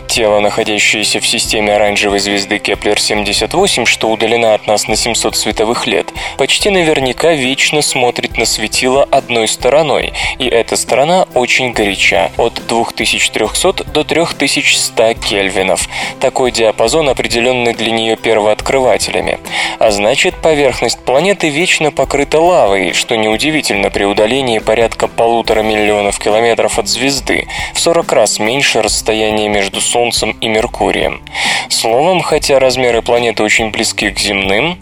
Тело, 0.07 0.39
находящееся 0.39 1.19
в 1.19 1.25
системе 1.25 1.73
оранжевой 1.73 2.19
звезды 2.19 2.59
Кеплер-78, 2.59 3.87
что 3.87 4.11
удалена 4.11 4.53
от 4.53 4.67
нас 4.67 4.87
на 4.87 4.95
700 4.95 5.35
световых 5.35 5.62
лет, 5.87 6.11
почти 6.37 6.69
наверняка 6.69 7.33
вечно 7.33 7.81
смотрит 7.81 8.37
на 8.37 8.45
светило 8.45 9.03
одной 9.03 9.47
стороной, 9.47 10.13
и 10.39 10.45
эта 10.45 10.75
сторона 10.75 11.27
очень 11.33 11.71
горяча, 11.71 12.31
от 12.37 12.61
2300 12.67 13.85
до 13.85 14.03
3100 14.03 15.13
кельвинов. 15.15 15.87
Такой 16.19 16.51
диапазон 16.51 17.09
определенный 17.09 17.73
для 17.73 17.91
нее 17.91 18.15
первооткрывателями. 18.15 19.39
А 19.79 19.91
значит, 19.91 20.35
поверхность 20.35 20.99
планеты 20.99 21.49
вечно 21.49 21.91
покрыта 21.91 22.39
лавой, 22.39 22.93
что 22.93 23.15
неудивительно 23.15 23.89
при 23.89 24.03
удалении 24.03 24.59
порядка 24.59 25.07
полутора 25.07 25.61
миллионов 25.61 26.19
километров 26.19 26.79
от 26.79 26.87
звезды, 26.87 27.47
в 27.73 27.79
40 27.79 28.11
раз 28.13 28.39
меньше 28.39 28.81
расстояния 28.81 29.49
между 29.49 29.81
Солнцем 29.81 30.31
и 30.41 30.47
Меркурием. 30.47 31.21
Словом, 31.69 32.21
хотя 32.21 32.59
размеры 32.59 33.01
планеты 33.01 33.43
очень 33.43 33.71
близки 33.71 34.09
к 34.09 34.19
земным, 34.19 34.77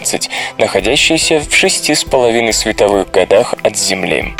находящейся 0.58 1.40
в 1.40 1.54
шести 1.54 1.94
с 1.94 2.04
половиной 2.04 2.52
световых 2.52 3.10
годах 3.10 3.54
от 3.62 3.76
Земли. 3.76 4.34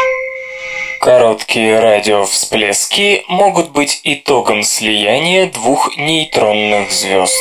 Короткие 1.01 1.81
радиовсплески 1.81 3.25
могут 3.29 3.71
быть 3.71 4.01
итогом 4.05 4.63
слияния 4.63 5.47
двух 5.47 5.97
нейтронных 5.97 6.91
звезд. 6.93 7.35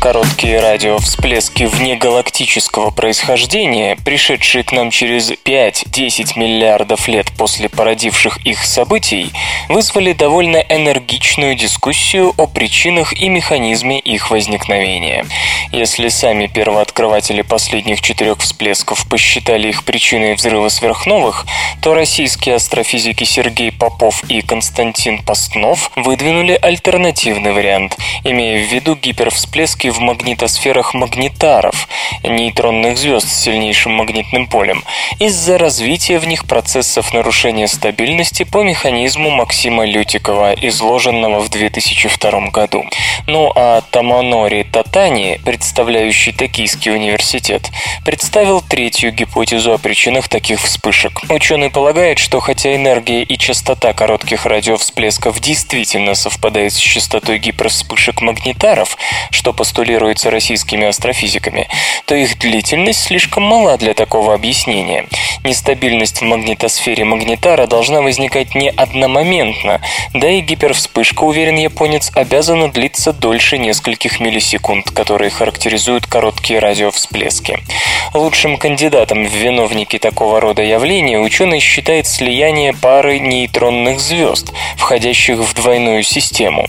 Короткие 0.00 0.60
радиовсплески 0.60 1.64
внегалактического 1.64 2.90
происхождения, 2.90 3.98
пришедшие 4.02 4.64
к 4.64 4.72
нам 4.72 4.90
через 4.90 5.30
5-10 5.30 6.38
миллиардов 6.38 7.06
лет 7.06 7.30
после 7.36 7.68
породивших 7.68 8.38
их 8.46 8.64
событий, 8.64 9.30
вызвали 9.68 10.14
довольно 10.14 10.56
энергичную 10.56 11.54
дискуссию 11.54 12.32
о 12.38 12.46
причинах 12.46 13.12
и 13.12 13.28
механизме 13.28 14.00
их 14.00 14.30
возникновения. 14.30 15.26
Если 15.70 16.08
сами 16.08 16.46
первооткрыватели 16.46 17.42
последних 17.42 18.00
четырех 18.00 18.38
всплесков 18.38 19.06
посчитали 19.06 19.68
их 19.68 19.84
причиной 19.84 20.34
взрыва 20.34 20.70
сверхновых, 20.70 21.44
то 21.82 21.92
российские 21.92 22.54
астрофизики 22.54 23.24
Сергей 23.24 23.70
Попов 23.70 24.24
и 24.30 24.40
Константин 24.40 25.22
Постнов 25.22 25.90
выдвинули 25.94 26.58
альтернативный 26.60 27.52
вариант, 27.52 27.98
имея 28.24 28.64
в 28.66 28.72
виду 28.72 28.96
гипервсплески 28.96 29.89
в 29.90 30.00
магнитосферах 30.00 30.94
магнитаров, 30.94 31.88
нейтронных 32.22 32.96
звезд 32.98 33.28
с 33.28 33.42
сильнейшим 33.44 33.92
магнитным 33.92 34.46
полем, 34.46 34.82
из-за 35.18 35.58
развития 35.58 36.18
в 36.18 36.26
них 36.26 36.46
процессов 36.46 37.12
нарушения 37.12 37.68
стабильности 37.68 38.44
по 38.44 38.62
механизму 38.62 39.30
Максима 39.30 39.84
Лютикова, 39.84 40.54
изложенного 40.54 41.40
в 41.40 41.48
2002 41.50 42.50
году. 42.50 42.84
Ну 43.26 43.52
а 43.54 43.82
Таманори 43.90 44.62
Татани, 44.64 45.40
представляющий 45.44 46.32
Токийский 46.32 46.92
университет, 46.92 47.70
представил 48.04 48.60
третью 48.60 49.12
гипотезу 49.12 49.72
о 49.72 49.78
причинах 49.78 50.28
таких 50.28 50.60
вспышек. 50.60 51.22
Ученый 51.28 51.70
полагает, 51.70 52.18
что 52.18 52.40
хотя 52.40 52.74
энергия 52.74 53.22
и 53.22 53.36
частота 53.38 53.92
коротких 53.92 54.46
радиовсплесков 54.46 55.40
действительно 55.40 56.14
совпадает 56.14 56.72
с 56.72 56.76
частотой 56.76 57.38
гипервспышек 57.38 58.20
магнитаров, 58.20 58.96
что 59.30 59.52
постулируется 59.80 60.30
российскими 60.30 60.86
астрофизиками, 60.86 61.66
то 62.04 62.14
их 62.14 62.38
длительность 62.38 63.02
слишком 63.02 63.44
мала 63.44 63.78
для 63.78 63.94
такого 63.94 64.34
объяснения. 64.34 65.06
Нестабильность 65.42 66.20
в 66.20 66.24
магнитосфере 66.24 67.04
магнитара 67.04 67.66
должна 67.66 68.02
возникать 68.02 68.54
не 68.54 68.68
одномоментно, 68.68 69.80
да 70.12 70.28
и 70.28 70.40
гипервспышка, 70.40 71.24
уверен 71.24 71.56
японец, 71.56 72.12
обязана 72.14 72.70
длиться 72.70 73.14
дольше 73.14 73.56
нескольких 73.56 74.20
миллисекунд, 74.20 74.90
которые 74.90 75.30
характеризуют 75.30 76.06
короткие 76.06 76.58
радиовсплески. 76.58 77.60
Лучшим 78.12 78.58
кандидатом 78.58 79.24
в 79.24 79.32
виновники 79.32 79.98
такого 79.98 80.40
рода 80.40 80.62
явления 80.62 81.18
ученый 81.18 81.60
считает 81.60 82.06
слияние 82.06 82.74
пары 82.74 83.18
нейтронных 83.18 83.98
звезд, 83.98 84.52
входящих 84.76 85.38
в 85.38 85.54
двойную 85.54 86.02
систему. 86.02 86.66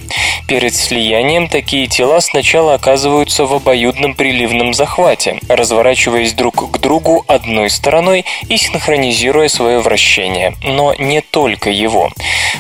Перед 0.47 0.75
слиянием 0.75 1.47
такие 1.47 1.87
тела 1.87 2.19
сначала 2.21 2.75
оказываются 2.75 3.00
в 3.09 3.53
обоюдном 3.53 4.13
приливном 4.13 4.73
захвате, 4.73 5.39
разворачиваясь 5.47 6.33
друг 6.33 6.71
к 6.71 6.77
другу 6.77 7.23
одной 7.27 7.69
стороной 7.69 8.25
и 8.47 8.57
синхронизируя 8.57 9.47
свое 9.47 9.79
вращение, 9.79 10.55
но 10.63 10.93
не 10.93 11.21
только 11.21 11.69
его. 11.69 12.11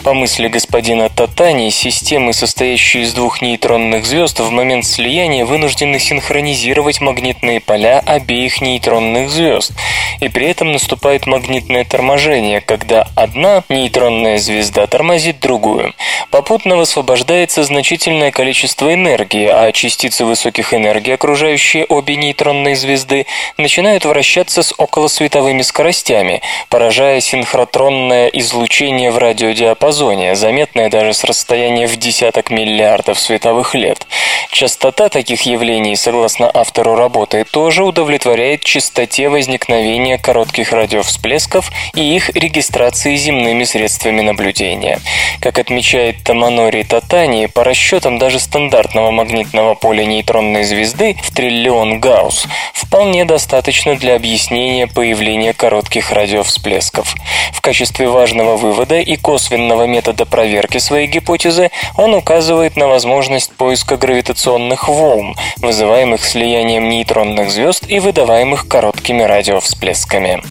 По 0.03 0.13
мысли 0.13 0.47
господина 0.47 1.09
Татани, 1.09 1.69
системы, 1.69 2.33
состоящие 2.33 3.03
из 3.03 3.13
двух 3.13 3.41
нейтронных 3.41 4.05
звезд, 4.05 4.39
в 4.39 4.49
момент 4.49 4.85
слияния 4.85 5.45
вынуждены 5.45 5.99
синхронизировать 5.99 7.01
магнитные 7.01 7.59
поля 7.59 7.99
обеих 7.99 8.61
нейтронных 8.61 9.29
звезд, 9.29 9.73
и 10.19 10.27
при 10.27 10.47
этом 10.47 10.71
наступает 10.71 11.27
магнитное 11.27 11.83
торможение, 11.83 12.61
когда 12.61 13.07
одна 13.15 13.63
нейтронная 13.69 14.37
звезда 14.39 14.87
тормозит 14.87 15.39
другую. 15.39 15.93
Попутно 16.31 16.77
высвобождается 16.77 17.63
значительное 17.63 18.31
количество 18.31 18.93
энергии, 18.93 19.45
а 19.45 19.71
частицы 19.71 20.25
высоких 20.31 20.73
энергий, 20.73 21.13
окружающие 21.13 21.85
обе 21.85 22.15
нейтронные 22.15 22.75
звезды, 22.75 23.25
начинают 23.57 24.05
вращаться 24.05 24.63
с 24.63 24.73
околосветовыми 24.77 25.61
скоростями, 25.61 26.41
поражая 26.69 27.19
синхротронное 27.19 28.27
излучение 28.27 29.11
в 29.11 29.17
радиодиапазоне, 29.17 30.35
заметное 30.35 30.89
даже 30.89 31.13
с 31.13 31.23
расстояния 31.23 31.87
в 31.87 31.97
десяток 31.97 32.49
миллиардов 32.49 33.19
световых 33.19 33.75
лет. 33.75 34.07
Частота 34.51 35.09
таких 35.09 35.43
явлений, 35.43 35.95
согласно 35.95 36.49
автору 36.53 36.95
работы, 36.95 37.45
тоже 37.49 37.83
удовлетворяет 37.83 38.63
частоте 38.63 39.29
возникновения 39.29 40.17
коротких 40.17 40.71
радиовсплесков 40.71 41.71
и 41.95 42.15
их 42.15 42.29
регистрации 42.29 43.15
земными 43.15 43.63
средствами 43.63 44.21
наблюдения. 44.21 44.99
Как 45.41 45.59
отмечает 45.59 46.23
Таманори 46.23 46.83
Татани, 46.83 47.47
по 47.47 47.63
расчетам 47.63 48.17
даже 48.17 48.39
стандартного 48.39 49.11
магнитного 49.11 49.75
поля 49.75 50.05
нейтронной 50.21 50.63
звезды 50.63 51.17
в 51.23 51.33
триллион 51.33 51.99
Гаусс 51.99 52.45
вполне 52.73 53.25
достаточно 53.25 53.95
для 53.95 54.15
объяснения 54.15 54.85
появления 54.85 55.53
коротких 55.53 56.11
радиовсплесков. 56.11 57.15
В 57.53 57.61
качестве 57.61 58.07
важного 58.07 58.55
вывода 58.55 58.99
и 58.99 59.15
косвенного 59.15 59.87
метода 59.87 60.25
проверки 60.25 60.77
своей 60.77 61.07
гипотезы 61.07 61.71
он 61.97 62.13
указывает 62.13 62.75
на 62.75 62.87
возможность 62.87 63.51
поиска 63.53 63.97
гравитационных 63.97 64.87
волн, 64.87 65.35
вызываемых 65.57 66.23
слиянием 66.23 66.89
нейтронных 66.89 67.49
звезд 67.49 67.85
и 67.87 67.99
выдаваемых 67.99 68.67
короткими 68.67 69.23
радиовсплесками. 69.23 70.41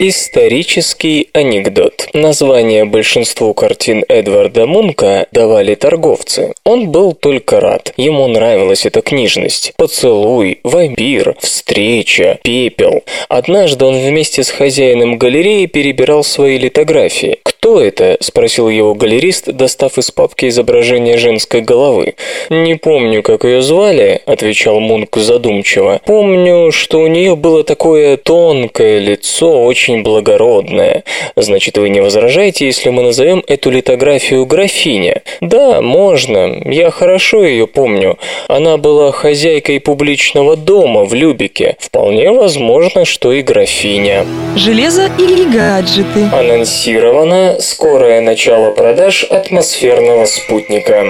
Исторический 0.00 1.28
анекдот. 1.32 2.10
Название 2.12 2.84
большинству 2.84 3.52
картин 3.52 4.04
Эдварда 4.08 4.64
Мунка 4.64 5.26
давали 5.32 5.74
торговцы. 5.74 6.54
Он 6.62 6.92
был 6.92 7.14
только 7.14 7.58
рад. 7.58 7.94
Ему 7.96 8.28
нравилась 8.28 8.86
эта 8.86 9.02
книжность. 9.02 9.72
Поцелуй, 9.76 10.60
вампир, 10.62 11.34
встреча, 11.40 12.38
пепел. 12.44 13.02
Однажды 13.28 13.86
он 13.86 13.98
вместе 13.98 14.44
с 14.44 14.50
хозяином 14.50 15.18
галереи 15.18 15.66
перебирал 15.66 16.22
свои 16.22 16.58
литографии. 16.58 17.40
«Кто 17.60 17.80
это?»– 17.80 18.16
спросил 18.20 18.68
его 18.68 18.94
галерист, 18.94 19.46
достав 19.46 19.98
из 19.98 20.12
папки 20.12 20.46
изображение 20.46 21.18
женской 21.18 21.60
головы. 21.60 22.14
«Не 22.50 22.76
помню, 22.76 23.24
как 23.24 23.42
ее 23.42 23.62
звали»,– 23.62 24.20
отвечал 24.26 24.78
Мунк 24.78 25.16
задумчиво. 25.16 26.00
«Помню, 26.06 26.70
что 26.70 27.00
у 27.00 27.08
нее 27.08 27.34
было 27.34 27.64
такое 27.64 28.16
тонкое 28.16 29.00
лицо, 29.00 29.64
очень 29.64 30.04
благородная. 30.04 31.02
Значит, 31.34 31.78
вы 31.78 31.88
не 31.88 32.00
возражаете, 32.00 32.64
если 32.64 32.90
мы 32.90 33.02
назовем 33.02 33.42
эту 33.48 33.70
литографию 33.70 34.46
графиня? 34.46 35.22
Да, 35.40 35.82
можно. 35.82 36.62
Я 36.64 36.92
хорошо 36.92 37.42
ее 37.44 37.66
помню. 37.66 38.18
Она 38.46 38.76
была 38.76 39.10
хозяйкой 39.10 39.80
публичного 39.80 40.56
дома 40.56 41.04
в 41.04 41.12
Любике. 41.12 41.76
Вполне 41.80 42.30
возможно, 42.30 43.04
что 43.04 43.32
и 43.32 43.42
графиня. 43.42 44.24
Железо 44.54 45.10
или 45.18 45.44
гаджеты. 45.52 46.28
Анонсировано 46.32 47.47
скорое 47.58 48.20
начало 48.20 48.70
продаж 48.72 49.24
атмосферного 49.24 50.24
спутника. 50.24 51.04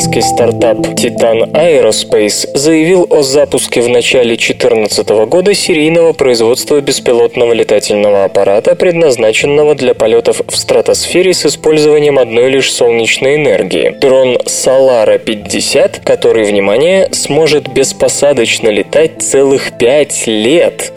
Британский 0.00 0.22
стартап 0.22 0.78
Titan 0.78 1.52
Aerospace 1.52 2.48
заявил 2.54 3.06
о 3.10 3.22
запуске 3.22 3.82
в 3.82 3.88
начале 3.90 4.36
2014 4.36 5.08
года 5.26 5.52
серийного 5.52 6.14
производства 6.14 6.80
беспилотного 6.80 7.52
летательного 7.52 8.24
аппарата, 8.24 8.74
предназначенного 8.74 9.74
для 9.74 9.92
полетов 9.92 10.40
в 10.48 10.56
стратосфере 10.56 11.34
с 11.34 11.44
использованием 11.44 12.18
одной 12.18 12.48
лишь 12.48 12.72
солнечной 12.72 13.36
энергии. 13.36 13.90
Дрон 14.00 14.36
Solara 14.46 15.18
50, 15.18 16.00
который, 16.02 16.44
внимание, 16.44 17.10
сможет 17.12 17.68
беспосадочно 17.68 18.68
летать 18.68 19.20
целых 19.20 19.76
5 19.78 20.26
лет. 20.28 20.92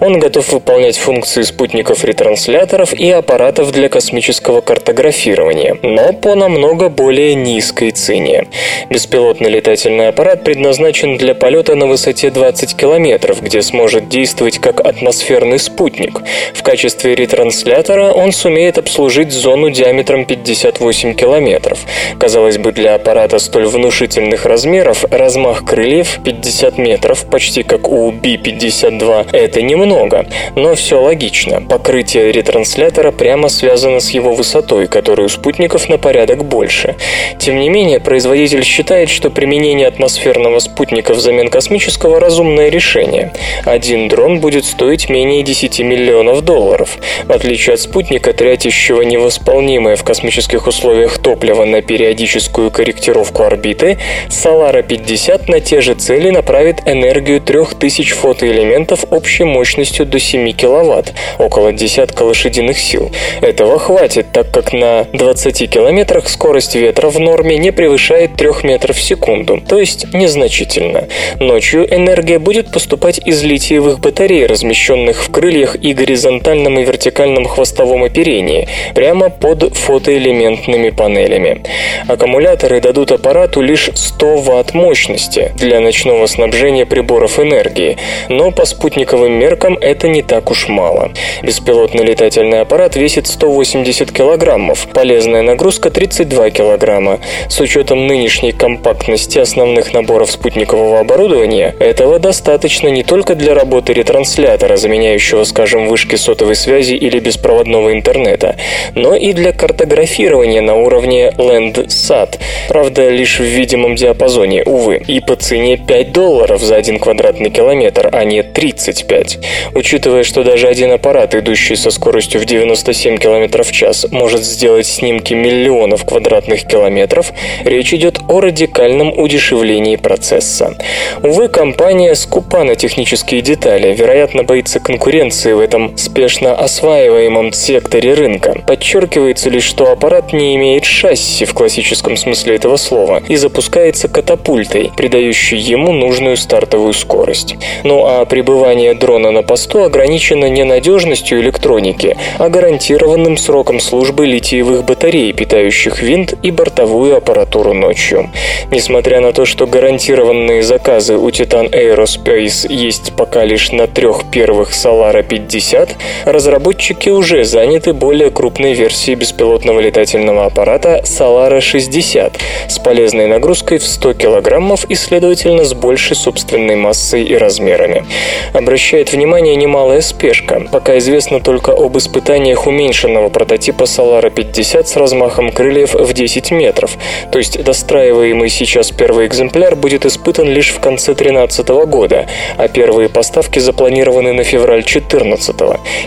Он 0.00 0.18
готов 0.18 0.52
выполнять 0.52 0.96
функции 0.96 1.42
спутников-ретрансляторов 1.42 2.94
и 2.94 3.10
аппаратов 3.10 3.70
для 3.70 3.88
космического 3.88 4.60
картографирования, 4.60 5.76
но 5.82 6.12
по 6.12 6.34
намного 6.34 6.88
более 6.88 7.34
низкой 7.34 7.92
цене. 7.92 8.39
Беспилотный 8.88 9.50
летательный 9.50 10.08
аппарат 10.08 10.44
предназначен 10.44 11.16
для 11.16 11.34
полета 11.34 11.74
на 11.76 11.86
высоте 11.86 12.30
20 12.30 12.76
километров, 12.76 13.42
где 13.42 13.62
сможет 13.62 14.08
действовать 14.08 14.58
как 14.58 14.80
атмосферный 14.80 15.58
спутник. 15.58 16.22
В 16.54 16.62
качестве 16.62 17.14
ретранслятора 17.14 18.12
он 18.12 18.32
сумеет 18.32 18.78
обслужить 18.78 19.32
зону 19.32 19.70
диаметром 19.70 20.24
58 20.24 21.14
километров. 21.14 21.78
Казалось 22.18 22.58
бы, 22.58 22.72
для 22.72 22.94
аппарата 22.94 23.38
столь 23.38 23.66
внушительных 23.66 24.44
размеров 24.44 25.04
размах 25.10 25.64
крыльев 25.64 26.18
50 26.24 26.78
метров, 26.78 27.24
почти 27.26 27.62
как 27.62 27.88
у 27.88 28.10
B-52, 28.10 29.28
это 29.32 29.62
немного, 29.62 30.26
но 30.56 30.74
все 30.74 31.00
логично. 31.00 31.62
Покрытие 31.62 32.32
ретранслятора 32.32 33.12
прямо 33.12 33.48
связано 33.48 34.00
с 34.00 34.10
его 34.10 34.34
высотой, 34.34 34.86
которую 34.86 35.26
у 35.26 35.28
спутников 35.28 35.88
на 35.88 35.98
порядок 35.98 36.44
больше. 36.44 36.96
Тем 37.38 37.60
не 37.60 37.68
менее, 37.68 38.00
производитель 38.00 38.29
считает, 38.64 39.08
что 39.08 39.30
применение 39.30 39.88
атмосферного 39.88 40.58
спутника 40.58 41.14
взамен 41.14 41.48
космического 41.48 42.20
разумное 42.20 42.68
решение. 42.68 43.32
Один 43.64 44.08
дрон 44.08 44.40
будет 44.40 44.64
стоить 44.64 45.08
менее 45.08 45.42
10 45.42 45.80
миллионов 45.80 46.42
долларов. 46.42 46.98
В 47.24 47.32
отличие 47.32 47.74
от 47.74 47.80
спутника, 47.80 48.32
тратящего 48.32 49.02
невосполнимое 49.02 49.96
в 49.96 50.04
космических 50.04 50.66
условиях 50.66 51.18
топливо 51.18 51.64
на 51.64 51.82
периодическую 51.82 52.70
корректировку 52.70 53.42
орбиты, 53.42 53.98
Solara 54.28 54.82
50 54.82 55.48
на 55.48 55.60
те 55.60 55.80
же 55.80 55.94
цели 55.94 56.30
направит 56.30 56.82
энергию 56.86 57.40
3000 57.40 58.14
фотоэлементов 58.14 59.04
общей 59.10 59.44
мощностью 59.44 60.06
до 60.06 60.18
7 60.18 60.52
киловатт, 60.52 61.14
около 61.38 61.72
десятка 61.72 62.22
лошадиных 62.22 62.78
сил. 62.78 63.10
Этого 63.40 63.78
хватит, 63.78 64.26
так 64.32 64.50
как 64.50 64.72
на 64.72 65.04
20 65.12 65.70
километрах 65.70 66.28
скорость 66.28 66.74
ветра 66.74 67.08
в 67.08 67.18
норме 67.18 67.56
не 67.58 67.72
превышает 67.72 68.19
3 68.28 68.48
метров 68.64 68.96
в 68.96 69.02
секунду, 69.02 69.60
то 69.66 69.78
есть 69.78 70.12
незначительно. 70.12 71.08
Ночью 71.38 71.86
энергия 71.92 72.38
будет 72.38 72.72
поступать 72.72 73.20
из 73.24 73.42
литиевых 73.42 74.00
батарей, 74.00 74.46
размещенных 74.46 75.22
в 75.24 75.30
крыльях 75.30 75.76
и 75.76 75.92
горизонтальном 75.92 76.78
и 76.78 76.84
вертикальном 76.84 77.46
хвостовом 77.46 78.04
оперении, 78.04 78.68
прямо 78.94 79.30
под 79.30 79.76
фотоэлементными 79.76 80.90
панелями. 80.90 81.62
Аккумуляторы 82.08 82.80
дадут 82.80 83.12
аппарату 83.12 83.60
лишь 83.60 83.90
100 83.94 84.36
Вт 84.36 84.74
мощности 84.74 85.52
для 85.56 85.80
ночного 85.80 86.26
снабжения 86.26 86.86
приборов 86.86 87.38
энергии, 87.38 87.96
но 88.28 88.50
по 88.50 88.64
спутниковым 88.64 89.32
меркам 89.32 89.76
это 89.80 90.08
не 90.08 90.22
так 90.22 90.50
уж 90.50 90.68
мало. 90.68 91.12
Беспилотный 91.42 92.04
летательный 92.04 92.60
аппарат 92.60 92.96
весит 92.96 93.26
180 93.26 94.10
килограммов, 94.12 94.88
полезная 94.92 95.42
нагрузка 95.42 95.90
32 95.90 96.50
килограмма. 96.50 97.20
С 97.48 97.60
учетом 97.60 98.06
нынешней 98.10 98.50
компактности 98.50 99.38
основных 99.38 99.94
наборов 99.94 100.32
спутникового 100.32 100.98
оборудования, 100.98 101.76
этого 101.78 102.18
достаточно 102.18 102.88
не 102.88 103.04
только 103.04 103.36
для 103.36 103.54
работы 103.54 103.92
ретранслятора, 103.92 104.76
заменяющего, 104.76 105.44
скажем, 105.44 105.86
вышки 105.86 106.16
сотовой 106.16 106.56
связи 106.56 106.94
или 106.94 107.20
беспроводного 107.20 107.92
интернета, 107.92 108.56
но 108.96 109.14
и 109.14 109.32
для 109.32 109.52
картографирования 109.52 110.60
на 110.60 110.74
уровне 110.74 111.32
Landsat, 111.38 112.40
правда, 112.68 113.08
лишь 113.10 113.38
в 113.38 113.44
видимом 113.44 113.94
диапазоне, 113.94 114.64
увы, 114.64 115.00
и 115.06 115.20
по 115.20 115.36
цене 115.36 115.76
5 115.76 116.10
долларов 116.10 116.60
за 116.60 116.74
один 116.74 116.98
квадратный 116.98 117.50
километр, 117.50 118.08
а 118.12 118.24
не 118.24 118.42
35. 118.42 119.38
Учитывая, 119.74 120.24
что 120.24 120.42
даже 120.42 120.66
один 120.66 120.90
аппарат, 120.90 121.36
идущий 121.36 121.76
со 121.76 121.92
скоростью 121.92 122.40
в 122.40 122.44
97 122.44 123.18
км 123.18 123.62
в 123.62 123.70
час, 123.70 124.08
может 124.10 124.42
сделать 124.42 124.88
снимки 124.88 125.32
миллионов 125.32 126.04
квадратных 126.04 126.66
километров, 126.66 127.32
речь 127.64 127.89
идет 127.92 128.20
о 128.28 128.40
радикальном 128.40 129.18
удешевлении 129.18 129.96
процесса. 129.96 130.76
Увы, 131.22 131.48
компания 131.48 132.14
скупа 132.14 132.64
на 132.64 132.74
технические 132.74 133.42
детали, 133.42 133.94
вероятно, 133.94 134.42
боится 134.42 134.80
конкуренции 134.80 135.52
в 135.52 135.60
этом 135.60 135.96
спешно 135.96 136.54
осваиваемом 136.54 137.52
секторе 137.52 138.14
рынка. 138.14 138.54
Подчеркивается 138.66 139.50
лишь, 139.50 139.64
что 139.64 139.90
аппарат 139.90 140.32
не 140.32 140.56
имеет 140.56 140.84
шасси 140.84 141.44
в 141.44 141.54
классическом 141.54 142.16
смысле 142.16 142.56
этого 142.56 142.76
слова 142.76 143.22
и 143.28 143.36
запускается 143.36 144.08
катапультой, 144.08 144.90
придающей 144.96 145.58
ему 145.58 145.92
нужную 145.92 146.36
стартовую 146.36 146.92
скорость. 146.92 147.56
Ну 147.84 148.06
а 148.06 148.24
пребывание 148.24 148.94
дрона 148.94 149.30
на 149.30 149.42
посту 149.42 149.84
ограничено 149.84 150.46
не 150.46 150.64
надежностью 150.64 151.40
электроники, 151.40 152.16
а 152.38 152.48
гарантированным 152.48 153.36
сроком 153.36 153.80
службы 153.80 154.26
литиевых 154.26 154.84
батарей, 154.84 155.32
питающих 155.32 156.02
винт 156.02 156.34
и 156.42 156.50
бортовую 156.50 157.16
аппаратуру 157.16 157.74
ночью. 157.80 158.30
Несмотря 158.70 159.20
на 159.20 159.32
то, 159.32 159.44
что 159.44 159.66
гарантированные 159.66 160.62
заказы 160.62 161.16
у 161.16 161.28
Titan 161.30 161.70
Aerospace 161.70 162.72
есть 162.72 163.12
пока 163.16 163.44
лишь 163.44 163.72
на 163.72 163.86
трех 163.86 164.30
первых 164.30 164.70
Solara 164.70 165.22
50, 165.22 165.96
разработчики 166.26 167.08
уже 167.08 167.44
заняты 167.44 167.92
более 167.92 168.30
крупной 168.30 168.74
версией 168.74 169.16
беспилотного 169.16 169.80
летательного 169.80 170.46
аппарата 170.46 171.02
Solara 171.04 171.60
60 171.60 172.38
с 172.68 172.78
полезной 172.78 173.26
нагрузкой 173.26 173.78
в 173.78 173.84
100 173.84 174.14
килограммов 174.14 174.84
и, 174.84 174.94
следовательно, 174.94 175.64
с 175.64 175.74
большей 175.74 176.16
собственной 176.16 176.76
массой 176.76 177.24
и 177.24 177.36
размерами. 177.36 178.04
Обращает 178.52 179.12
внимание 179.12 179.56
немалая 179.56 180.00
спешка. 180.00 180.62
Пока 180.70 180.98
известно 180.98 181.40
только 181.40 181.72
об 181.72 181.96
испытаниях 181.96 182.66
уменьшенного 182.66 183.28
прототипа 183.28 183.84
Solara 183.84 184.30
50 184.30 184.88
с 184.88 184.96
размахом 184.96 185.50
крыльев 185.50 185.94
в 185.94 186.12
10 186.12 186.50
метров, 186.50 186.96
то 187.32 187.38
есть 187.38 187.64
достраиваемый 187.70 188.48
сейчас 188.48 188.90
первый 188.90 189.28
экземпляр 189.28 189.76
будет 189.76 190.04
испытан 190.04 190.48
лишь 190.48 190.70
в 190.70 190.80
конце 190.80 191.14
2013 191.14 191.68
года, 191.86 192.26
а 192.56 192.66
первые 192.66 193.08
поставки 193.08 193.60
запланированы 193.60 194.32
на 194.32 194.42
февраль 194.42 194.82
2014. 194.82 195.54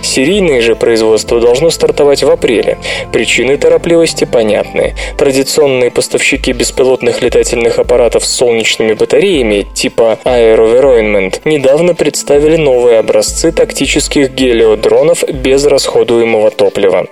Серийное 0.02 0.60
же 0.60 0.76
производство 0.76 1.40
должно 1.40 1.70
стартовать 1.70 2.22
в 2.22 2.30
апреле. 2.30 2.80
Причины 3.14 3.56
торопливости 3.56 4.26
понятны. 4.26 4.94
Традиционные 5.18 5.90
поставщики 5.90 6.52
беспилотных 6.52 7.22
летательных 7.22 7.80
аппаратов 7.80 8.26
с 8.26 8.36
солнечными 8.36 8.92
батареями 8.92 9.66
типа 9.74 10.20
Aeroveroinment 10.26 11.44
недавно 11.46 11.96
представили 11.96 12.58
новые 12.58 13.00
образцы 13.00 13.54
тактических 13.54 14.32
гелиодронов 14.32 15.24
без 15.32 15.66
расходуемого 15.66 16.52
топлива. 16.52 17.06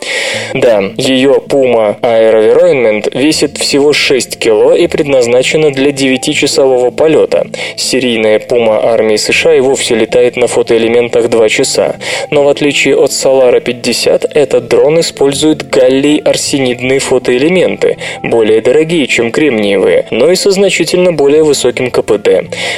Да, 0.53 0.83
ее 0.97 1.41
Puma 1.47 1.97
Aeroveroinment 2.01 3.17
весит 3.17 3.57
всего 3.57 3.93
6 3.93 4.40
кило 4.41 4.73
и 4.73 4.87
предназначена 4.87 5.71
для 5.71 5.91
9-часового 5.91 6.91
полета. 6.91 7.47
Серийная 7.77 8.39
Puma 8.39 8.79
армии 8.83 9.15
США 9.15 9.53
и 9.55 9.59
вовсе 9.59 9.95
летает 9.95 10.35
на 10.35 10.47
фотоэлементах 10.47 11.29
2 11.29 11.49
часа. 11.49 11.95
Но 12.31 12.43
в 12.43 12.47
отличие 12.47 12.97
от 12.97 13.11
Solara 13.11 13.61
50, 13.61 14.25
этот 14.35 14.67
дрон 14.67 14.99
использует 14.99 15.69
галлий-арсенидные 15.69 16.99
фотоэлементы, 16.99 17.97
более 18.23 18.61
дорогие, 18.61 19.05
чем 19.07 19.31
кремниевые, 19.31 20.07
но 20.09 20.31
и 20.31 20.35
со 20.35 20.51
значительно 20.51 21.13
более 21.13 21.43
высоким 21.43 21.91
КПД. 21.91 22.29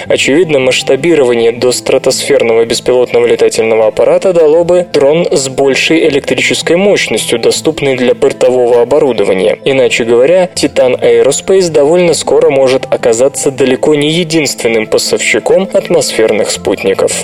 Очевидно, 0.07 0.59
масштабирование 0.59 1.51
до 1.53 1.72
стратосферного 1.72 2.66
беспилотного 2.66 3.26
летательного 3.26 3.88
аппарата 3.88 4.34
дало 4.34 4.66
бы 4.66 4.86
дрон 4.91 5.28
с 5.32 5.47
большей 5.47 6.07
электрической 6.09 6.76
мощностью, 6.76 7.39
доступный 7.39 7.95
для 7.95 8.14
бортового 8.14 8.82
оборудования. 8.82 9.57
Иначе 9.64 10.03
говоря, 10.03 10.49
Titan 10.55 10.99
Aerospace 11.01 11.52
довольно 11.69 12.13
скоро 12.13 12.49
может 12.49 12.85
оказаться 12.89 13.51
далеко 13.51 13.95
не 13.95 14.09
единственным 14.09 14.87
поставщиком 14.87 15.69
атмосферных 15.73 16.49
спутников. 16.49 17.23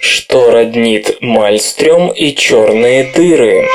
Что 0.00 0.50
роднит 0.50 1.18
Мальстрём 1.20 2.10
и 2.10 2.34
черные 2.34 3.10
дыры? 3.14 3.66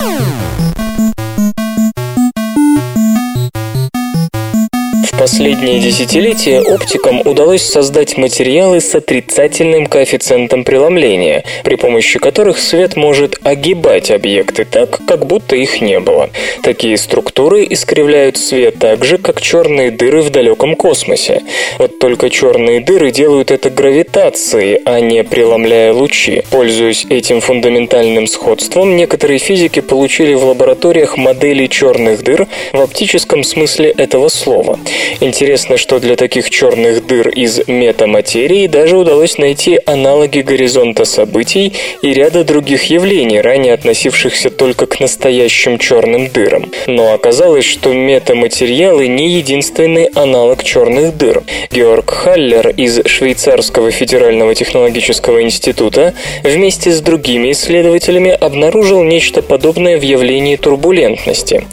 Последние 5.23 5.79
десятилетия 5.79 6.59
оптикам 6.59 7.21
удалось 7.21 7.61
создать 7.61 8.17
материалы 8.17 8.81
с 8.81 8.93
отрицательным 8.93 9.85
коэффициентом 9.85 10.65
преломления, 10.65 11.45
при 11.63 11.75
помощи 11.75 12.19
которых 12.19 12.59
свет 12.59 12.97
может 12.97 13.39
огибать 13.41 14.11
объекты 14.11 14.65
так, 14.65 14.99
как 15.07 15.25
будто 15.25 15.55
их 15.55 15.79
не 15.79 16.01
было. 16.01 16.29
Такие 16.61 16.97
структуры 16.97 17.65
искривляют 17.69 18.35
свет 18.35 18.79
так 18.79 19.05
же, 19.05 19.17
как 19.17 19.39
черные 19.39 19.91
дыры 19.91 20.23
в 20.23 20.29
далеком 20.29 20.75
космосе. 20.75 21.41
Вот 21.79 21.99
только 21.99 22.29
черные 22.29 22.81
дыры 22.81 23.11
делают 23.11 23.49
это 23.49 23.69
гравитацией, 23.69 24.81
а 24.83 24.99
не 24.99 25.23
преломляя 25.23 25.93
лучи. 25.93 26.43
Пользуясь 26.51 27.05
этим 27.09 27.39
фундаментальным 27.39 28.27
сходством, 28.27 28.97
некоторые 28.97 29.39
физики 29.39 29.79
получили 29.79 30.33
в 30.33 30.43
лабораториях 30.43 31.15
модели 31.15 31.67
черных 31.67 32.25
дыр 32.25 32.47
в 32.73 32.81
оптическом 32.81 33.45
смысле 33.45 33.91
этого 33.91 34.27
слова. 34.27 34.77
Интересно, 35.19 35.77
что 35.77 35.99
для 35.99 36.15
таких 36.15 36.49
черных 36.49 37.05
дыр 37.05 37.29
из 37.29 37.67
метаматерии 37.67 38.67
даже 38.67 38.97
удалось 38.97 39.37
найти 39.37 39.79
аналоги 39.85 40.39
горизонта 40.39 41.05
событий 41.05 41.73
и 42.01 42.13
ряда 42.13 42.43
других 42.43 42.85
явлений, 42.85 43.39
ранее 43.39 43.73
относившихся 43.73 44.49
только 44.49 44.85
к 44.85 44.99
настоящим 44.99 45.77
черным 45.77 46.27
дырам. 46.29 46.71
Но 46.87 47.13
оказалось, 47.13 47.65
что 47.65 47.93
метаматериалы 47.93 49.07
не 49.07 49.29
единственный 49.29 50.05
аналог 50.15 50.63
черных 50.63 51.17
дыр. 51.17 51.43
Георг 51.71 52.09
Халлер 52.09 52.69
из 52.69 53.01
Швейцарского 53.05 53.91
федерального 53.91 54.55
технологического 54.55 55.41
института 55.41 56.13
вместе 56.43 56.91
с 56.91 57.01
другими 57.01 57.51
исследователями 57.51 58.31
обнаружил 58.31 59.03
нечто 59.03 59.41
подобное 59.41 59.97
в 59.97 60.01
явлении 60.01 60.55
турбулентности. 60.55 61.65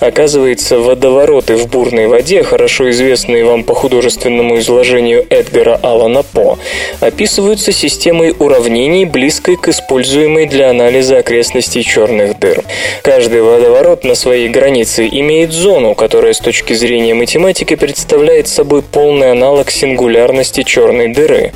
Оказывается, 0.00 0.78
водовороты 0.78 1.56
в 1.56 1.68
бурной 1.68 2.06
воде, 2.06 2.42
хорошо 2.42 2.87
известные 2.90 3.44
вам 3.44 3.64
по 3.64 3.74
художественному 3.74 4.58
изложению 4.58 5.26
Эдгара 5.30 5.78
Алана 5.82 6.22
По, 6.22 6.58
описываются 7.00 7.72
системой 7.72 8.34
уравнений, 8.38 9.04
близкой 9.04 9.56
к 9.56 9.68
используемой 9.68 10.46
для 10.46 10.70
анализа 10.70 11.18
окрестностей 11.18 11.82
черных 11.82 12.38
дыр. 12.38 12.62
Каждый 13.02 13.42
водоворот 13.42 14.04
на 14.04 14.14
своей 14.14 14.48
границе 14.48 15.08
имеет 15.10 15.52
зону, 15.52 15.94
которая 15.94 16.32
с 16.32 16.38
точки 16.38 16.72
зрения 16.72 17.14
математики 17.14 17.74
представляет 17.76 18.48
собой 18.48 18.82
полный 18.82 19.30
аналог 19.30 19.70
сингулярности 19.70 20.62
черной 20.62 21.08
дыры. 21.08 21.52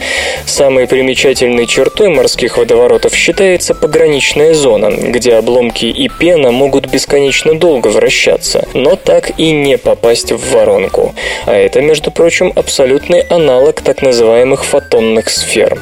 Самой 0.47 0.87
примечательной 0.87 1.66
чертой 1.66 2.09
морских 2.09 2.59
водоворотов 2.59 3.14
считается 3.14 3.74
пограничная 3.74 4.55
зона, 4.55 4.91
где 4.91 5.35
обломки 5.35 5.87
и 5.87 6.09
пена 6.09 6.51
могут 6.51 6.87
бесконечно 6.87 7.59
долго 7.59 7.89
вращаться, 7.89 8.66
но 8.74 8.97
так 8.97 9.39
и 9.39 9.51
не 9.51 9.78
попасть 9.78 10.33
в 10.33 10.53
воронку. 10.53 11.14
А 11.46 11.54
это, 11.54 11.80
между 11.80 12.10
прочим, 12.10 12.52
абсолютный 12.54 13.20
аналог 13.20 13.80
так 13.80 14.02
называемых 14.02 14.64
фотонных 14.64 15.28
сфер. 15.30 15.80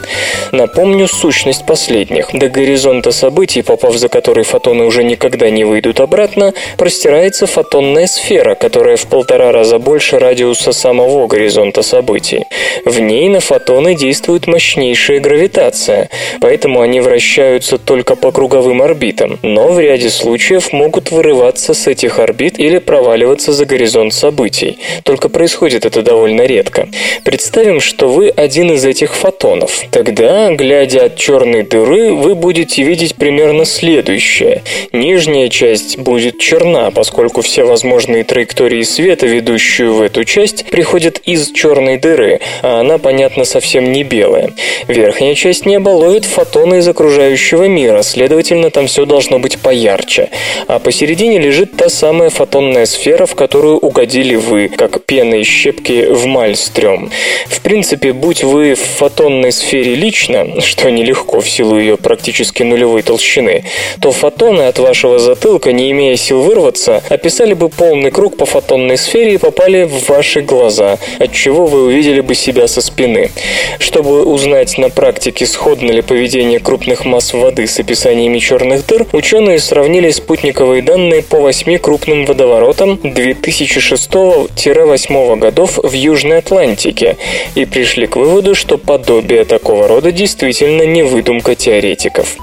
Напомню 0.53 1.09
сущность 1.09 1.66
последних. 1.66 2.28
До 2.32 2.49
горизонта 2.49 3.12
событий, 3.12 3.62
попав 3.62 3.95
за 3.97 4.09
который 4.09 4.45
фотоны 4.45 4.84
уже 4.84 5.05
никогда 5.05 5.51
не 5.51 5.64
выйдут 5.64 6.01
обратно, 6.01 6.53
простирается 6.76 7.47
фотонная 7.47 8.07
сфера, 8.07 8.55
которая 8.55 8.97
в 8.97 9.07
полтора 9.07 9.53
раза 9.53 9.78
больше 9.78 10.18
радиуса 10.18 10.72
самого 10.72 11.26
горизонта 11.26 11.82
событий. 11.82 12.45
В 12.84 13.01
ней 13.01 13.28
на 13.28 13.41
фотоны 13.41 13.95
действует 13.95 14.47
мощнейшая 14.47 15.20
гравитация, 15.20 16.09
поэтому 16.41 16.80
они 16.80 17.01
вращаются 17.01 17.78
только 17.78 18.16
по 18.16 18.32
круговым 18.32 18.82
орбитам, 18.82 19.38
но 19.43 19.68
в 19.68 19.80
ряде 19.80 20.11
случаев 20.11 20.72
могут 20.72 21.11
вырываться 21.11 21.74
с 21.74 21.86
этих 21.86 22.18
орбит 22.18 22.59
или 22.59 22.78
проваливаться 22.78 23.53
за 23.53 23.64
горизонт 23.64 24.12
событий. 24.12 24.78
Только 25.05 25.28
происходит 25.31 25.87
это 25.87 26.03
довольно 26.03 26.43
редко. 26.43 26.89
Представим, 27.24 27.81
что 27.81 28.09
вы 28.09 28.28
один 28.28 28.72
из 28.72 28.85
этих 28.85 29.14
фотонов. 29.14 29.83
Тогда, 29.91 30.51
глядя 30.53 31.05
от 31.05 31.16
черной 31.16 31.62
дыры, 31.62 32.12
вы 32.12 32.35
будете 32.35 32.83
видеть 32.83 33.14
примерно 33.16 33.64
следующее. 33.64 34.62
Нижняя 34.93 35.49
часть 35.49 35.99
будет 35.99 36.39
черна, 36.39 36.91
поскольку 36.91 37.43
все 37.43 37.64
возможные 37.64 38.24
траектории 38.24 38.83
света, 38.83 39.26
ведущие 39.26 39.91
в 39.91 40.03
эту 40.03 40.24
часть, 40.24 40.66
приходят 40.66 41.18
из 41.24 41.51
черной 41.53 41.99
дыры, 41.99 42.41
а 42.62 42.81
она, 42.81 42.99
понятно, 42.99 43.45
совсем 43.45 43.93
не 43.93 44.05
белая. 44.05 44.53
Верхняя 44.89 45.35
часть 45.35 45.66
неба 45.66 45.91
ловит 45.91 46.24
фотоны 46.24 46.78
из 46.78 46.89
окружающего 46.89 47.64
мира, 47.64 48.03
следовательно, 48.03 48.70
там 48.70 48.87
все 48.87 49.05
должно 49.05 49.39
быть 49.39 49.59
поярче. 49.59 50.31
А 50.66 50.78
посередине 50.78 51.39
лежит 51.39 51.76
та 51.76 51.89
самая 51.89 52.31
фотонная 52.31 52.87
сфера, 52.87 53.26
в 53.26 53.35
которую 53.35 53.78
угодили 53.78 54.35
вы, 54.35 54.68
как 54.68 55.05
пена 55.11 55.35
из 55.35 55.49
щепки 55.49 56.07
в 56.09 56.27
мальстрём. 56.27 57.11
В 57.49 57.61
принципе, 57.63 58.13
будь 58.13 58.45
вы 58.45 58.75
в 58.75 58.79
фотонной 58.79 59.51
сфере 59.51 59.97
лично, 59.97 60.61
что 60.61 60.89
нелегко 60.89 61.41
в 61.41 61.51
силу 61.51 61.81
ее 61.81 61.97
практически 61.97 62.63
нулевой 62.63 63.03
толщины, 63.03 63.65
то 64.01 64.13
фотоны 64.13 64.63
от 64.63 64.79
вашего 64.79 65.19
затылка, 65.19 65.73
не 65.73 65.91
имея 65.91 66.15
сил 66.15 66.43
вырваться, 66.43 67.03
описали 67.09 67.55
бы 67.55 67.69
полный 67.71 68.13
круг 68.13 68.37
по 68.37 68.47
фотонной 68.47 68.97
сфере 68.97 69.35
и 69.35 69.39
попали 69.39 69.83
в 69.83 70.09
ваши 70.09 70.43
глаза, 70.43 70.97
от 71.19 71.33
чего 71.33 71.67
вы 71.67 71.87
увидели 71.87 72.21
бы 72.21 72.37
себя 72.37 72.69
со 72.69 72.81
спины. 72.81 73.33
Чтобы 73.81 74.25
узнать 74.25 74.79
на 74.79 74.91
практике, 74.91 75.45
сходно 75.45 75.91
ли 75.91 76.03
поведение 76.03 76.61
крупных 76.61 77.05
масс 77.05 77.33
воды 77.33 77.67
с 77.67 77.81
описаниями 77.81 78.39
черных 78.39 78.87
дыр, 78.87 79.09
ученые 79.11 79.59
сравнили 79.59 80.11
спутниковые 80.11 80.83
данные 80.83 81.25
по 81.25 81.41
восьми 81.41 81.79
крупным 81.79 82.27
водоворотам 82.27 83.01
2006-2008 83.03 85.00
годов 85.09 85.79
в 85.83 85.93
Южной 85.93 86.39
Атлантике 86.39 87.17
и 87.55 87.65
пришли 87.65 88.07
к 88.07 88.17
выводу, 88.17 88.55
что 88.55 88.79
подобие 88.79 89.45
такого 89.45 89.89
рода 89.89 90.13
действительно 90.13 90.83
не 90.83 91.03
выдумка 91.03 91.55
теоретиков. 91.55 92.37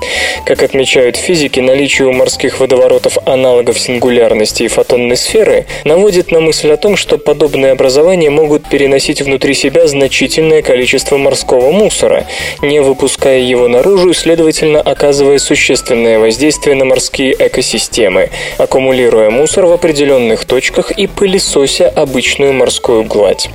Как 0.45 0.63
отмечают 0.63 1.15
физики, 1.15 1.59
наличие 1.59 2.07
у 2.07 2.13
морских 2.13 2.59
водоворотов 2.59 3.17
аналогов 3.25 3.79
сингулярности 3.79 4.63
и 4.63 4.67
фотонной 4.67 5.17
сферы 5.17 5.65
наводит 5.83 6.31
на 6.31 6.39
мысль 6.39 6.71
о 6.71 6.77
том, 6.77 6.95
что 6.95 7.17
подобные 7.17 7.73
образования 7.73 8.29
могут 8.29 8.69
переносить 8.69 9.21
внутри 9.21 9.53
себя 9.53 9.87
значительное 9.87 10.61
количество 10.61 11.17
морского 11.17 11.71
мусора, 11.71 12.25
не 12.61 12.79
выпуская 12.79 13.39
его 13.39 13.67
наружу 13.67 14.11
и, 14.11 14.13
следовательно, 14.13 14.81
оказывая 14.81 15.37
существенное 15.37 16.19
воздействие 16.19 16.75
на 16.75 16.85
морские 16.85 17.35
экосистемы, 17.37 18.29
аккумулируя 18.57 19.29
мусор 19.29 19.65
в 19.65 19.71
определенных 19.71 20.45
точках 20.45 20.91
и 20.91 21.07
пылесося 21.07 21.89
обычную 21.89 22.46
морскую 22.53 23.03
гладь. 23.03 23.49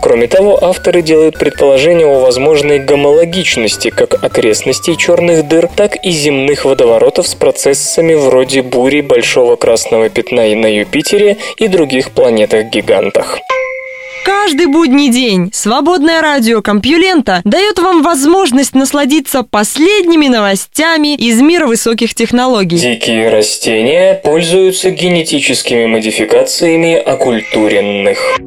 Кроме 0.00 0.26
того, 0.26 0.62
авторы 0.62 1.02
делают 1.02 1.38
предположение 1.38 2.06
о 2.06 2.20
возможной 2.20 2.78
гомологичности 2.78 3.90
как 3.90 4.22
окрестностей 4.22 4.96
черных 4.96 5.46
дыр, 5.48 5.68
так 5.74 5.96
и 6.04 6.10
земных 6.10 6.64
водоворотов 6.64 7.26
с 7.26 7.34
процессами 7.34 8.14
вроде 8.14 8.62
бури 8.62 9.00
Большого 9.00 9.56
Красного 9.56 10.08
Пятна 10.08 10.52
и 10.52 10.54
на 10.54 10.66
Юпитере 10.66 11.36
и 11.56 11.68
других 11.68 12.12
планетах-гигантах. 12.12 13.38
Каждый 14.24 14.66
будний 14.66 15.10
день 15.10 15.50
свободное 15.52 16.20
радио 16.20 16.62
Компьюлента 16.62 17.40
дает 17.44 17.78
вам 17.78 18.02
возможность 18.02 18.74
насладиться 18.74 19.42
последними 19.42 20.28
новостями 20.28 21.14
из 21.14 21.40
мира 21.40 21.66
высоких 21.66 22.14
технологий. 22.14 22.78
Дикие 22.78 23.30
растения 23.30 24.14
пользуются 24.22 24.90
генетическими 24.90 25.86
модификациями 25.86 26.94
оккультуренных. 26.94 28.38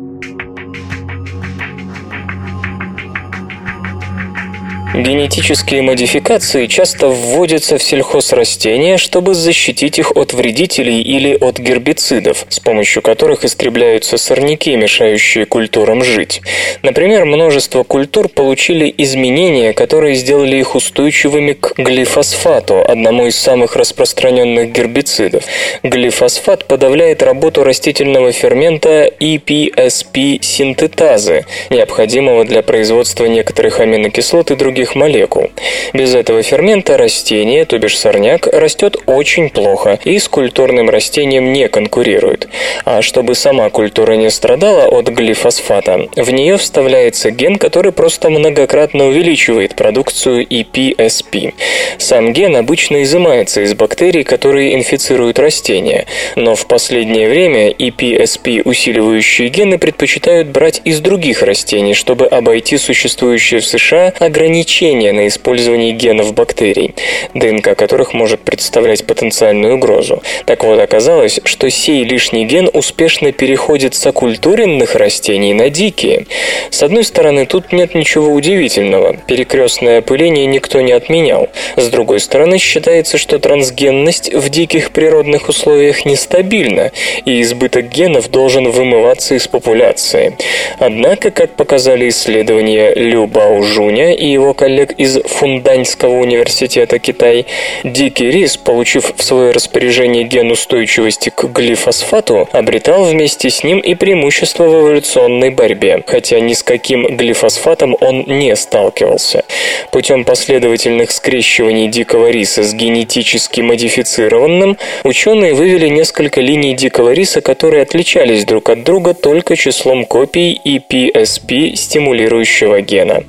Генетические 4.94 5.82
модификации 5.82 6.68
часто 6.68 7.08
вводятся 7.08 7.80
в 7.80 7.84
сельхозрастения, 7.84 8.98
чтобы 8.98 9.34
защитить 9.34 9.98
их 9.98 10.12
от 10.16 10.34
вредителей 10.34 11.02
или 11.02 11.36
от 11.36 11.58
гербицидов, 11.58 12.46
с 12.50 12.60
помощью 12.60 13.02
которых 13.02 13.44
истребляются 13.44 14.18
сорняки, 14.18 14.76
мешающие 14.76 15.48
культурам 15.48 16.04
жить. 16.04 16.44
Например, 16.84 17.26
множество 17.26 17.82
культур 17.82 18.30
получили 18.30 18.94
изменения, 19.00 19.74
которые 19.74 20.14
сделали 20.14 20.58
их 20.58 20.76
устойчивыми 20.76 21.54
к 21.54 21.74
глифосфату, 21.76 22.86
одному 22.88 23.26
из 23.26 23.36
самых 23.36 23.76
распространенных 23.76 24.72
гербицидов. 24.72 25.46
Глифосфат 25.82 26.66
подавляет 26.66 27.24
работу 27.24 27.64
растительного 27.64 28.32
фермента 28.32 29.12
EPSP-синтетазы, 29.20 31.46
необходимого 31.72 32.46
для 32.46 32.62
производства 32.62 33.26
некоторых 33.26 33.80
аминокислот 33.80 34.52
и 34.52 34.56
других 34.56 34.83
других 34.84 34.96
молекул. 34.96 35.50
Без 35.94 36.16
этого 36.16 36.44
фермента 36.44 36.98
растение, 36.98 37.66
то 37.66 37.78
бишь 37.78 37.98
сорняк, 37.98 38.48
растет 38.48 38.98
очень 39.06 39.50
плохо 39.50 40.00
и 40.04 40.20
с 40.20 40.28
культурным 40.28 40.90
растением 40.90 41.54
не 41.54 41.68
конкурирует. 41.68 42.48
А 42.86 43.02
чтобы 43.02 43.36
сама 43.36 43.70
культура 43.70 44.14
не 44.14 44.30
страдала 44.30 44.86
от 44.88 45.10
глифосфата, 45.10 46.08
в 46.16 46.32
нее 46.32 46.58
вставляется 46.58 47.32
ген, 47.32 47.58
который 47.58 47.92
просто 47.92 48.30
многократно 48.30 49.08
увеличивает 49.08 49.76
продукцию 49.76 50.46
EPSP. 50.46 51.54
Сам 51.98 52.34
ген 52.34 52.56
обычно 52.56 53.04
изымается 53.04 53.62
из 53.62 53.74
бактерий, 53.74 54.24
которые 54.24 54.76
инфицируют 54.76 55.40
растения, 55.40 56.06
но 56.36 56.56
в 56.56 56.66
последнее 56.66 57.30
время 57.30 57.72
EPSP 57.72 58.62
усиливающие 58.66 59.50
гены 59.50 59.78
предпочитают 59.78 60.48
брать 60.48 60.82
из 60.86 61.00
других 61.00 61.42
растений, 61.44 61.94
чтобы 61.94 62.26
обойти 62.26 62.78
существующие 62.78 63.60
в 63.60 63.66
США 63.66 64.14
ограничения 64.20 64.73
на 64.82 65.28
использование 65.28 65.92
генов 65.92 66.34
бактерий, 66.34 66.96
ДНК 67.34 67.76
которых 67.76 68.14
может 68.14 68.42
представлять 68.42 69.06
потенциальную 69.06 69.76
угрозу. 69.76 70.24
Так 70.46 70.64
вот, 70.64 70.80
оказалось, 70.80 71.40
что 71.44 71.70
сей 71.70 72.04
лишний 72.04 72.46
ген 72.46 72.70
успешно 72.74 73.32
переходит 73.32 73.94
с 73.94 74.06
оккультуренных 74.08 74.96
растений 74.96 75.54
на 75.54 75.70
дикие. 75.70 76.26
С 76.72 76.82
одной 76.82 77.04
стороны, 77.04 77.46
тут 77.46 77.72
нет 77.72 77.94
ничего 77.94 78.34
удивительного. 78.34 79.18
Перекрестное 79.28 80.00
опыление 80.00 80.48
никто 80.48 80.82
не 80.82 80.92
отменял. 80.92 81.50
С 81.76 81.90
другой 81.90 82.20
стороны, 82.20 82.58
считается, 82.58 83.18
что 83.18 83.38
трансгенность 83.38 84.34
в 84.34 84.50
диких 84.50 84.92
природных 84.92 85.50
условиях 85.50 86.06
нестабильна, 86.06 86.92
и 87.26 87.42
избыток 87.42 87.90
генов 87.90 88.32
должен 88.32 88.70
вымываться 88.72 89.36
из 89.36 89.48
популяции. 89.48 90.36
Однако, 90.80 91.30
как 91.30 91.52
показали 91.52 92.10
исследования 92.10 92.94
Лю 92.96 93.28
Баужуня 93.28 94.14
и 94.14 94.28
его 94.28 94.54
коллег 94.64 94.94
из 94.94 95.20
Фунданьского 95.26 96.14
университета 96.20 96.98
Китай, 96.98 97.48
дикий 97.84 98.32
рис, 98.32 98.56
получив 98.56 99.12
в 99.14 99.22
свое 99.22 99.52
распоряжение 99.52 100.24
ген 100.24 100.50
устойчивости 100.52 101.30
к 101.36 101.44
глифосфату, 101.50 102.48
обретал 102.54 103.04
вместе 103.04 103.50
с 103.50 103.66
ним 103.66 103.80
и 103.80 103.94
преимущество 103.94 104.64
в 104.64 104.80
эволюционной 104.80 105.50
борьбе, 105.50 106.02
хотя 106.08 106.40
ни 106.40 106.54
с 106.54 106.64
каким 106.64 107.18
глифосфатом 107.18 107.98
он 108.00 108.24
не 108.26 108.56
сталкивался. 108.56 109.44
Путем 109.92 110.24
последовательных 110.24 111.12
скрещиваний 111.12 111.90
дикого 111.90 112.30
риса 112.30 112.64
с 112.64 112.74
генетически 112.74 113.60
модифицированным, 113.60 114.78
ученые 115.04 115.56
вывели 115.56 115.90
несколько 115.90 116.40
линий 116.40 116.74
дикого 116.74 117.12
риса, 117.12 117.42
которые 117.42 117.84
отличались 117.84 118.46
друг 118.46 118.70
от 118.70 118.86
друга 118.86 119.14
только 119.14 119.58
числом 119.58 120.06
копий 120.06 120.58
EPSP 120.64 121.76
стимулирующего 121.76 122.80
гена. 122.80 123.26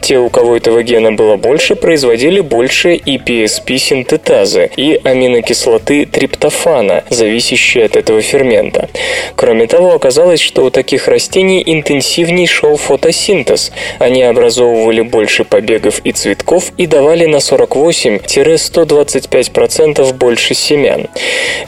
Те, 0.00 0.18
у 0.18 0.30
кого 0.30 0.56
этого 0.56 0.77
гена 0.82 1.12
было 1.12 1.36
больше, 1.36 1.76
производили 1.76 2.40
больше 2.40 2.94
EPSP 2.94 3.78
синтетазы 3.78 4.70
и 4.76 5.00
аминокислоты 5.02 6.06
триптофана, 6.06 7.02
зависящие 7.10 7.84
от 7.84 7.96
этого 7.96 8.22
фермента. 8.22 8.88
Кроме 9.36 9.66
того, 9.66 9.92
оказалось, 9.94 10.40
что 10.40 10.64
у 10.64 10.70
таких 10.70 11.08
растений 11.08 11.62
интенсивней 11.64 12.46
шел 12.46 12.76
фотосинтез. 12.76 13.72
Они 13.98 14.22
образовывали 14.22 15.02
больше 15.02 15.44
побегов 15.44 16.00
и 16.04 16.12
цветков 16.12 16.72
и 16.76 16.86
давали 16.86 17.24
на 17.26 17.36
48-125% 17.36 20.12
больше 20.14 20.54
семян. 20.54 21.08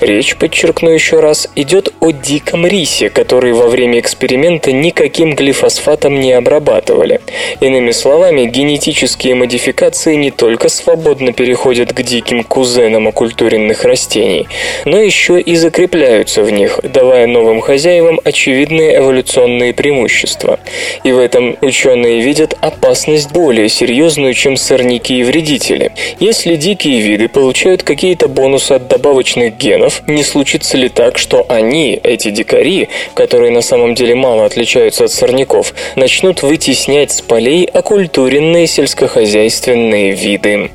Речь, 0.00 0.36
подчеркну 0.36 0.90
еще 0.90 1.20
раз, 1.20 1.48
идет 1.56 1.94
о 2.00 2.10
диком 2.10 2.66
рисе, 2.66 3.08
который 3.10 3.52
во 3.52 3.68
время 3.68 4.00
эксперимента 4.00 4.72
никаким 4.72 5.34
глифосфатом 5.34 6.20
не 6.20 6.32
обрабатывали. 6.32 7.20
Иными 7.60 7.92
словами, 7.92 8.46
генетические 9.00 9.34
модификации 9.34 10.14
не 10.14 10.30
только 10.30 10.68
свободно 10.68 11.32
переходят 11.32 11.92
к 11.94 12.02
диким 12.02 12.44
кузенам 12.44 13.08
оккультуренных 13.08 13.84
растений, 13.84 14.46
но 14.84 14.98
еще 14.98 15.40
и 15.40 15.56
закрепляются 15.56 16.42
в 16.42 16.50
них, 16.50 16.80
давая 16.82 17.26
новым 17.26 17.62
хозяевам 17.62 18.20
очевидные 18.22 18.98
эволюционные 18.98 19.72
преимущества. 19.72 20.60
И 21.02 21.12
в 21.12 21.18
этом 21.18 21.56
ученые 21.62 22.20
видят 22.20 22.54
опасность 22.60 23.32
более 23.32 23.70
серьезную, 23.70 24.34
чем 24.34 24.58
сорняки 24.58 25.18
и 25.18 25.22
вредители. 25.22 25.92
Если 26.18 26.56
дикие 26.56 27.00
виды 27.00 27.28
получают 27.28 27.82
какие-то 27.82 28.28
бонусы 28.28 28.72
от 28.72 28.88
добавочных 28.88 29.56
генов, 29.56 30.02
не 30.08 30.22
случится 30.22 30.76
ли 30.76 30.90
так, 30.90 31.16
что 31.16 31.46
они, 31.48 31.98
эти 32.02 32.30
дикари, 32.30 32.90
которые 33.14 33.50
на 33.50 33.62
самом 33.62 33.94
деле 33.94 34.14
мало 34.14 34.44
отличаются 34.44 35.04
от 35.04 35.10
сорняков, 35.10 35.72
начнут 35.96 36.42
вытеснять 36.42 37.12
с 37.12 37.22
полей 37.22 37.64
оккультуренные 37.64 38.66
сельскохозяйственные 38.66 38.89
виды? 40.12 40.70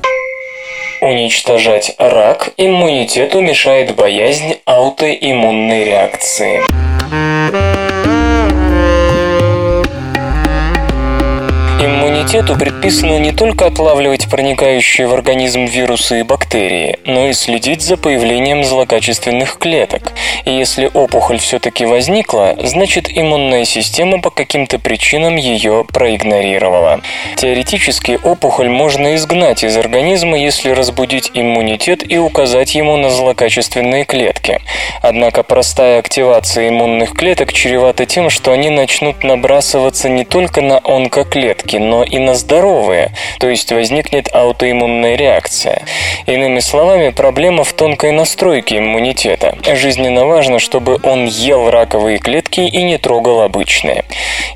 Уничтожать 1.00 1.94
рак 1.98 2.52
иммунитету 2.56 3.40
мешает 3.40 3.94
боязнь 3.94 4.56
аутоиммунной 4.64 5.84
реакции. 5.84 6.85
Иммунитету 12.26 12.58
предписано 12.58 13.18
не 13.20 13.30
только 13.30 13.66
отлавливать 13.66 14.28
проникающие 14.28 15.06
в 15.06 15.14
организм 15.14 15.64
вирусы 15.64 16.20
и 16.20 16.22
бактерии, 16.24 16.98
но 17.04 17.28
и 17.28 17.32
следить 17.32 17.82
за 17.82 17.96
появлением 17.96 18.64
злокачественных 18.64 19.58
клеток. 19.58 20.12
И 20.44 20.50
если 20.50 20.90
опухоль 20.92 21.38
все-таки 21.38 21.86
возникла, 21.86 22.56
значит 22.64 23.08
иммунная 23.08 23.64
система 23.64 24.20
по 24.20 24.30
каким-то 24.30 24.80
причинам 24.80 25.36
ее 25.36 25.84
проигнорировала. 25.84 27.00
Теоретически 27.36 28.18
опухоль 28.20 28.70
можно 28.70 29.14
изгнать 29.14 29.62
из 29.62 29.76
организма, 29.76 30.36
если 30.36 30.70
разбудить 30.70 31.30
иммунитет 31.32 32.10
и 32.10 32.18
указать 32.18 32.74
ему 32.74 32.96
на 32.96 33.08
злокачественные 33.08 34.04
клетки. 34.04 34.60
Однако 35.00 35.44
простая 35.44 36.00
активация 36.00 36.70
иммунных 36.70 37.12
клеток 37.12 37.52
чревата 37.52 38.04
тем, 38.04 38.30
что 38.30 38.50
они 38.50 38.70
начнут 38.70 39.22
набрасываться 39.22 40.08
не 40.08 40.24
только 40.24 40.60
на 40.60 40.80
онкоклетки, 40.82 41.76
но 41.76 42.02
и 42.02 42.15
на 42.18 42.34
здоровые, 42.34 43.12
то 43.38 43.48
есть 43.48 43.72
возникнет 43.72 44.28
аутоиммунная 44.34 45.16
реакция. 45.16 45.82
Иными 46.26 46.60
словами, 46.60 47.10
проблема 47.10 47.64
в 47.64 47.72
тонкой 47.72 48.12
настройке 48.12 48.78
иммунитета. 48.78 49.56
Жизненно 49.74 50.26
важно, 50.26 50.58
чтобы 50.58 50.98
он 51.02 51.26
ел 51.26 51.70
раковые 51.70 52.18
клетки 52.18 52.60
и 52.60 52.82
не 52.82 52.98
трогал 52.98 53.42
обычные. 53.42 54.04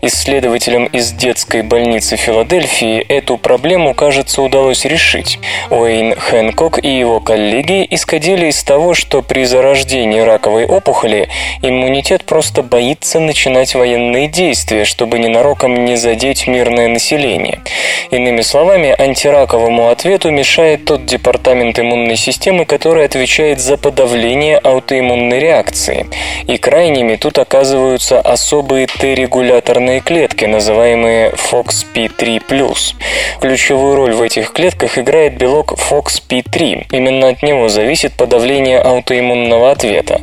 Исследователям 0.02 0.86
из 0.86 1.12
детской 1.12 1.62
больницы 1.62 2.16
Филадельфии 2.16 3.00
эту 3.00 3.36
проблему, 3.36 3.94
кажется, 3.94 4.42
удалось 4.42 4.84
решить. 4.84 5.38
Уэйн 5.70 6.14
Хэнкок 6.16 6.82
и 6.82 6.88
его 6.88 7.20
коллеги 7.20 7.86
исходили 7.90 8.46
из 8.46 8.62
того, 8.62 8.94
что 8.94 9.22
при 9.22 9.44
зарождении 9.44 10.20
раковой 10.20 10.66
опухоли 10.66 11.28
иммунитет 11.62 12.24
просто 12.24 12.62
боится 12.62 13.20
начинать 13.20 13.74
военные 13.74 14.28
действия, 14.28 14.84
чтобы 14.84 15.18
ненароком 15.18 15.84
не 15.84 15.96
задеть 15.96 16.46
мирное 16.46 16.88
население. 16.88 17.49
Иными 18.10 18.40
словами, 18.40 18.94
антираковому 18.98 19.88
ответу 19.88 20.30
мешает 20.30 20.84
тот 20.84 21.06
департамент 21.06 21.78
иммунной 21.78 22.16
системы, 22.16 22.64
который 22.64 23.04
отвечает 23.04 23.60
за 23.60 23.76
подавление 23.76 24.58
аутоиммунной 24.58 25.38
реакции. 25.38 26.06
И 26.46 26.56
крайними 26.56 27.16
тут 27.16 27.38
оказываются 27.38 28.20
особые 28.20 28.88
Т-регуляторные 28.88 30.00
клетки, 30.00 30.44
называемые 30.44 31.30
FOXP3+. 31.30 32.40
Ключевую 33.40 33.96
роль 33.96 34.14
в 34.14 34.22
этих 34.22 34.52
клетках 34.52 34.98
играет 34.98 35.36
белок 35.36 35.72
FOXP3. 35.72 36.86
Именно 36.90 37.28
от 37.28 37.42
него 37.42 37.68
зависит 37.68 38.12
подавление 38.14 38.80
аутоиммунного 38.80 39.70
ответа. 39.70 40.20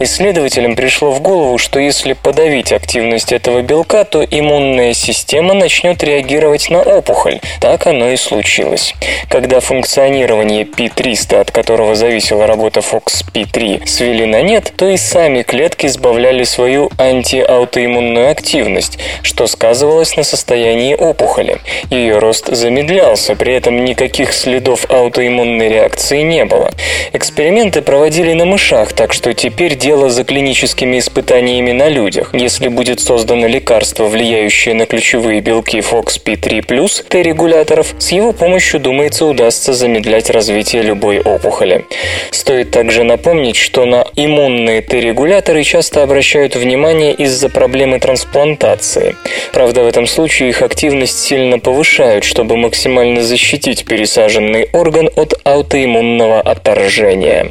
Исследователям 0.00 0.74
пришло 0.74 1.10
в 1.10 1.20
голову, 1.20 1.58
что 1.58 1.78
если 1.78 2.14
подавить 2.14 2.72
активность 2.72 3.32
этого 3.32 3.62
белка, 3.62 4.04
то 4.04 4.24
иммунная 4.24 4.92
система 4.92 5.54
начнет 5.54 6.02
реагировать 6.02 6.67
на 6.70 6.80
опухоль. 6.80 7.40
Так 7.60 7.86
оно 7.86 8.10
и 8.10 8.16
случилось. 8.16 8.94
Когда 9.28 9.60
функционирование 9.60 10.64
P300, 10.64 11.40
от 11.40 11.50
которого 11.50 11.94
зависела 11.94 12.46
работа 12.46 12.80
FOXP3, 12.80 13.86
свели 13.86 14.24
на 14.26 14.42
нет, 14.42 14.72
то 14.76 14.88
и 14.88 14.96
сами 14.96 15.42
клетки 15.42 15.86
сбавляли 15.86 16.44
свою 16.44 16.90
антиаутоиммунную 16.98 18.30
активность, 18.30 18.98
что 19.22 19.46
сказывалось 19.46 20.16
на 20.16 20.22
состоянии 20.22 20.94
опухоли. 20.94 21.58
Ее 21.90 22.18
рост 22.18 22.48
замедлялся, 22.48 23.34
при 23.34 23.54
этом 23.54 23.84
никаких 23.84 24.32
следов 24.32 24.86
аутоиммунной 24.90 25.68
реакции 25.68 26.22
не 26.22 26.44
было. 26.44 26.70
Эксперименты 27.12 27.82
проводили 27.82 28.32
на 28.32 28.44
мышах, 28.44 28.92
так 28.92 29.12
что 29.12 29.34
теперь 29.34 29.76
дело 29.76 30.10
за 30.10 30.24
клиническими 30.24 30.98
испытаниями 30.98 31.72
на 31.72 31.88
людях. 31.88 32.30
Если 32.32 32.68
будет 32.68 33.00
создано 33.00 33.46
лекарство, 33.46 34.04
влияющее 34.04 34.74
на 34.74 34.86
ключевые 34.86 35.40
белки 35.40 35.78
FOXP3, 35.78 36.47
T3+, 36.48 37.04
Т-регуляторов, 37.08 37.94
с 37.98 38.10
его 38.10 38.32
помощью, 38.32 38.80
думается, 38.80 39.26
удастся 39.26 39.74
замедлять 39.74 40.30
развитие 40.30 40.82
любой 40.82 41.20
опухоли. 41.20 41.84
Стоит 42.30 42.70
также 42.70 43.04
напомнить, 43.04 43.56
что 43.56 43.84
на 43.84 44.06
иммунные 44.16 44.80
Т-регуляторы 44.80 45.62
часто 45.62 46.02
обращают 46.02 46.56
внимание 46.56 47.12
из-за 47.12 47.48
проблемы 47.48 48.00
трансплантации. 48.00 49.14
Правда, 49.52 49.82
в 49.82 49.86
этом 49.86 50.06
случае 50.06 50.48
их 50.48 50.62
активность 50.62 51.18
сильно 51.18 51.58
повышают, 51.58 52.24
чтобы 52.24 52.56
максимально 52.56 53.22
защитить 53.22 53.84
пересаженный 53.84 54.68
орган 54.72 55.10
от 55.16 55.34
аутоиммунного 55.44 56.40
отторжения. 56.40 57.50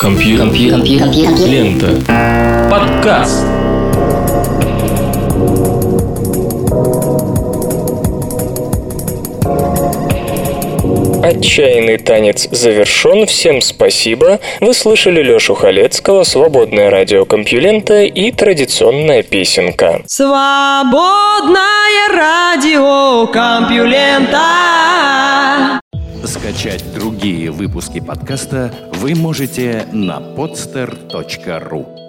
Компьютер. 0.00 0.46
Компьютер. 0.46 1.46
Лента. 1.46 2.68
Подкаст. 2.70 3.61
Отчаянный 11.22 11.98
танец 11.98 12.48
завершен. 12.50 13.26
Всем 13.26 13.60
спасибо. 13.60 14.40
Вы 14.60 14.74
слышали 14.74 15.22
Лёшу 15.22 15.54
Халецкого, 15.54 16.24
свободное 16.24 16.90
радио 16.90 17.24
Компьюлента 17.24 18.02
и 18.02 18.32
традиционная 18.32 19.22
песенка. 19.22 20.02
Свободное 20.06 21.60
радио 22.12 23.28
Компьюлента. 23.28 24.40
Скачать 26.24 26.82
другие 26.92 27.52
выпуски 27.52 28.00
подкаста 28.00 28.72
вы 28.94 29.14
можете 29.14 29.86
на 29.92 30.18
podster.ru 30.18 32.01